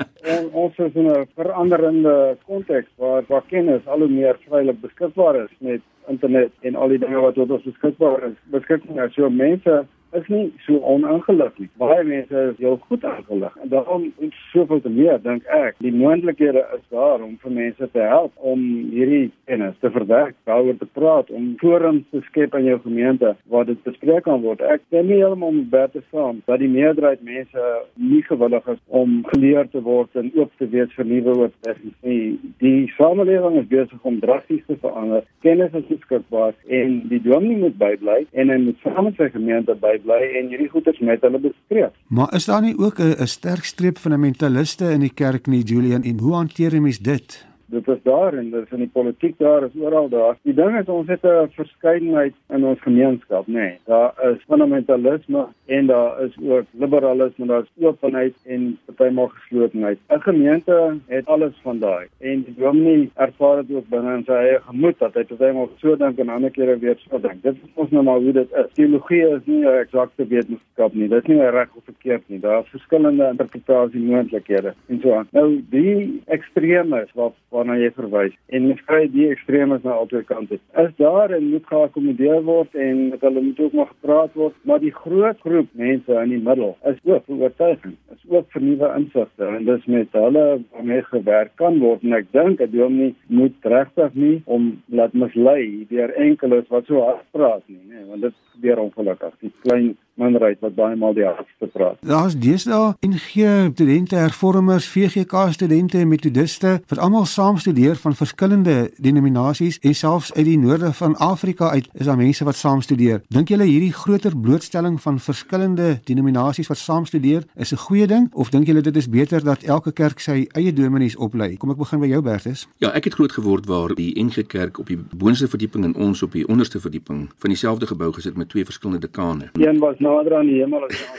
ons 0.53 0.77
is 0.79 0.95
in 0.95 1.07
'n 1.07 1.27
veranderende 1.35 2.37
konteks 2.47 2.89
waar 2.97 3.25
waar 3.29 3.45
kennis 3.49 3.87
al 3.87 3.99
hoe 3.99 4.09
meer 4.09 4.38
vrylik 4.47 4.81
beskikbaar 4.81 5.37
is 5.45 5.55
met 5.59 5.81
internet 6.09 6.53
en 6.61 6.75
al 6.75 6.89
die 6.89 6.99
dinge 6.99 7.21
wat 7.21 7.35
tot 7.35 7.51
ons 7.51 7.67
beskikbaar 7.67 8.23
is. 8.31 8.37
Beskikbaar 8.55 9.09
is 9.09 9.15
so 9.15 9.31
mense 9.31 9.85
is 10.17 10.29
nie 10.33 10.53
so 10.65 10.79
oningelig 10.89 11.53
nie. 11.59 11.69
Baie 11.81 12.05
mense 12.05 12.45
is 12.53 12.59
heel 12.59 12.79
goed 12.89 13.05
ingelig 13.05 13.57
en 13.63 13.69
daarom 13.73 14.07
is 14.25 14.37
soveel 14.53 14.81
te 14.81 14.93
meer 14.93 15.21
dink 15.23 15.45
ek. 15.53 15.77
Die 15.85 15.93
moontlikhede 15.93 16.65
is 16.77 16.85
daar 16.95 17.23
om 17.25 17.37
vir 17.43 17.55
mense 17.59 17.89
te 17.93 18.05
help 18.13 18.33
om 18.37 18.63
hierdie 18.93 19.29
kennis 19.51 19.77
te 19.83 19.91
verwerk, 19.93 20.37
daaroor 20.49 20.79
te 20.79 20.89
praat, 20.99 21.31
om 21.31 21.51
forums 21.61 22.05
te 22.13 22.23
skep 22.29 22.57
in 22.59 22.69
jou 22.71 22.79
gemeente 22.85 23.35
waar 23.53 23.67
dit 23.69 23.83
bespreek 23.85 24.25
kan 24.25 24.41
word. 24.45 24.63
Ek 24.65 24.85
stem 24.89 25.09
nie 25.11 25.21
heeltemal 25.21 25.55
met 25.59 25.71
Bert 25.73 25.97
saam 26.13 26.41
dat 26.49 26.63
die 26.63 26.71
meerderheid 26.73 27.23
mense 27.27 27.69
nie 27.95 28.23
gewillig 28.27 28.67
is 28.73 28.81
om 29.01 29.21
geleer 29.33 29.69
te 29.73 29.83
word 29.85 30.17
en 30.21 30.31
oop 30.39 30.53
te 30.61 30.69
wees 30.73 30.93
vir 30.97 31.09
nuwe 31.09 31.37
oortuigings 31.45 31.97
nie. 32.07 32.39
Die 32.63 32.89
samelewing 32.97 33.61
is 33.63 33.71
besig 33.71 34.09
om 34.09 34.21
drasties 34.23 34.65
te 34.67 34.79
verander. 34.81 35.27
Kennis 35.45 35.75
is 35.77 35.87
beskikbaar 35.91 36.57
en 36.81 36.99
die 37.13 37.21
dominee 37.25 37.63
moet 37.67 37.79
bybly 37.81 38.21
en 38.33 38.53
hy 38.53 38.59
moet 38.65 38.85
saam 38.85 39.09
met 39.09 39.21
sy 39.21 39.31
gemeente 39.35 39.77
by 39.83 39.98
bly 40.05 40.21
en 40.41 40.49
hierdie 40.53 40.69
goeders 40.69 40.99
met 40.99 41.23
hulle 41.27 41.39
bespreek. 41.39 41.93
Maar 42.09 42.35
is 42.35 42.45
daar 42.45 42.63
nie 42.63 42.77
ook 42.79 42.99
'n 43.01 43.27
sterk 43.27 43.65
streep 43.65 43.99
fundamentaliste 43.99 44.91
in 44.91 45.01
die 45.01 45.15
kerk 45.15 45.47
nie, 45.47 45.63
Julian, 45.63 46.03
en 46.03 46.19
hoe 46.19 46.35
hanteer 46.35 46.73
jy 46.73 46.81
mes 46.81 46.99
dit? 46.99 47.48
Dit 47.69 47.89
is 47.89 48.03
daar 48.03 48.35
en 48.35 48.51
dit 48.51 48.65
is 48.65 48.73
in 48.77 48.85
die 48.85 48.93
politiek 48.93 49.39
daar 49.39 49.65
is 49.67 49.77
oral 49.81 50.09
daar. 50.09 50.37
Die 50.43 50.55
ding 50.55 50.79
is 50.79 50.89
ons 50.89 51.09
het 51.09 51.25
'n 51.25 51.51
verskeidenheid 51.57 52.35
in 52.49 52.65
ons 52.65 52.81
gemeenskap, 52.81 53.47
nê. 53.47 53.53
Nee, 53.53 53.79
daar 53.85 54.13
is 54.31 54.45
fundamentalisme 54.47 55.47
en 55.67 55.87
daar 55.87 56.23
is 56.23 56.37
ook 56.43 56.65
liberalisme, 56.71 57.47
daar 57.47 57.63
is 57.63 57.85
openheid 57.85 58.35
en 58.45 58.79
partymal 58.87 59.29
geslotenheid. 59.29 59.99
'n 60.09 60.21
Gemeente 60.21 60.97
het 61.07 61.27
alles 61.27 61.55
van 61.63 61.79
daai 61.79 62.07
en 62.19 62.43
die 62.43 62.55
dominee 62.57 63.11
ervaar 63.15 63.67
dit 63.67 63.77
ook 63.77 63.89
binne 63.89 64.17
in 64.17 64.25
sy 64.25 64.33
eie 64.33 64.61
gemoed 64.61 64.99
dat 64.99 65.15
hy 65.15 65.25
partymal 65.25 65.71
so 65.77 65.97
dink 65.97 66.19
en 66.19 66.29
ander 66.29 66.51
kere 66.51 66.79
weer 66.79 66.97
so 66.99 67.19
dink. 67.19 67.43
Dit 67.43 67.55
is 67.55 67.71
ons 67.75 67.91
nou 67.91 68.03
maar 68.03 68.21
hoe 68.21 68.33
dit 68.33 68.53
is. 68.53 68.73
Teologie 68.73 69.29
is 69.37 69.45
nie 69.45 69.65
'n 69.65 69.79
eksakte 69.85 70.27
wetenskap 70.27 70.95
nie. 70.95 71.09
Dit 71.09 71.23
is 71.23 71.29
nie 71.29 71.51
reg 71.51 71.69
of 71.77 71.85
verkeerd 71.85 72.23
nie. 72.29 72.41
Daar 72.41 72.61
is 72.61 72.69
verskillende 72.69 73.29
interpretasie 73.31 74.01
moontlikhede 74.01 74.75
en 74.89 75.01
so 75.01 75.13
aan. 75.13 75.29
Nou 75.33 75.65
die 75.71 76.23
ekstremes 76.27 77.13
wat 77.15 77.35
waarna 77.59 77.79
jy 77.81 77.91
verwys 77.97 78.37
en 78.55 78.69
mens 78.71 78.83
kry 78.89 79.05
die 79.13 79.29
ekstremes 79.33 79.85
na 79.85 79.97
albei 79.99 80.23
kante. 80.29 80.61
Is 80.83 80.93
daar 81.01 81.35
en 81.37 81.51
moet 81.53 81.67
geakkommodeer 81.71 82.43
word 82.47 82.75
en 82.87 83.05
met 83.13 83.25
hulle 83.27 83.45
moet 83.49 83.61
ook 83.65 83.77
maar 83.79 83.91
gepraat 83.93 84.35
word, 84.39 84.57
maar 84.63 84.83
die 84.83 84.95
groot 84.95 85.41
groep 85.45 85.71
mense 85.83 86.21
in 86.23 86.35
die 86.35 86.43
middel 86.49 86.75
is 86.91 87.01
ook 87.05 87.29
oortuiging, 87.29 87.97
is 88.15 88.25
ook 88.31 88.51
vir 88.55 88.67
nuwe 88.67 88.93
insigte 88.99 89.51
en 89.59 89.69
dis 89.69 89.87
met 89.91 90.19
hulle 90.19 90.47
waarmee 90.73 91.05
gewerk 91.11 91.55
kan 91.61 91.81
word 91.83 92.05
en 92.07 92.19
ek 92.21 92.31
dink 92.37 92.63
dat 92.63 92.75
jy 92.75 92.89
nie 92.93 93.13
moet 93.27 93.71
regtig 93.75 94.15
nie 94.15 94.37
om 94.47 94.71
laat 95.01 95.15
mislei 95.19 95.87
deur 95.93 96.15
enkeles 96.17 96.69
wat 96.73 96.87
so 96.89 97.05
hard 97.05 97.25
praat 97.37 97.65
nie, 97.67 97.81
nee, 97.91 98.05
want 98.09 98.25
dit 98.27 98.37
gebeur 98.55 98.85
ongelukkig. 98.87 99.35
Die 99.45 99.53
klein 99.63 99.89
minderheid 100.19 100.61
wat 100.65 100.75
baie 100.77 100.97
maal 100.97 101.15
die 101.17 101.27
hardste 101.27 101.69
praat. 101.73 101.99
Daar's 102.07 102.37
deesdae 102.39 102.95
NG 103.07 103.71
studente, 103.73 104.17
hervormers, 104.17 104.89
VGK 104.89 105.49
studente 105.57 105.99
en 105.99 106.09
metodiste 106.09 106.75
wat 106.91 106.99
almal 106.99 107.27
saam 107.27 107.59
studeer 107.59 107.97
van 108.03 108.15
verskillende 108.19 108.77
denominasies 108.97 109.79
en 109.83 109.95
selfs 109.95 110.33
uit 110.35 110.45
die 110.49 110.59
noorde 110.59 110.93
van 110.93 111.17
Afrika 111.17 111.71
uit 111.71 111.89
is 111.95 112.07
daar 112.07 112.21
mense 112.21 112.45
wat 112.45 112.59
saam 112.59 112.83
studeer. 112.85 113.23
Dink 113.35 113.49
julle 113.49 113.69
hierdie 113.69 113.93
groter 113.93 114.37
blootstelling 114.37 115.01
van 115.03 115.19
verskillende 115.19 115.99
denominasies 116.05 116.71
wat 116.71 116.81
saam 116.83 117.07
studeer 117.07 117.45
is 117.55 117.73
'n 117.73 117.83
goeie 117.87 118.07
ding 118.07 118.29
of 118.33 118.51
dink 118.51 118.67
julle 118.67 118.81
dit 118.81 118.97
is 118.97 119.09
beter 119.09 119.45
dat 119.45 119.63
elke 119.63 119.93
kerk 119.93 120.21
sy 120.21 120.47
eie 120.53 120.73
dominees 120.73 121.17
oplei? 121.17 121.57
Kom 121.57 121.71
ek 121.71 121.77
begin 121.77 122.01
by 122.01 122.07
jou 122.07 122.23
Bertus. 122.23 122.69
Ja, 122.79 122.93
ek 122.93 123.05
het 123.05 123.15
groot 123.15 123.33
geword 123.33 123.67
waar 123.67 123.95
die 123.95 124.13
NG 124.25 124.47
Kerk 124.47 124.79
op 124.79 124.87
die 124.87 124.99
boonste 125.17 125.49
verdieping 125.49 125.85
en 125.85 125.95
ons 125.95 126.23
op 126.23 126.33
die 126.33 126.47
onderste 126.49 126.81
verdieping 126.81 127.29
van 127.39 127.51
dieselfde 127.51 127.87
gebou 127.87 128.13
gesit 128.13 128.37
met 128.37 128.49
twee 128.49 128.65
verskillende 128.65 129.07
dekane. 129.07 129.51
Een 129.53 129.79
was 129.79 129.99
nader 130.09 130.39
aan 130.41 130.51
die 130.51 130.59
hemel 130.63 130.87
as 130.89 130.97
die 130.97 131.19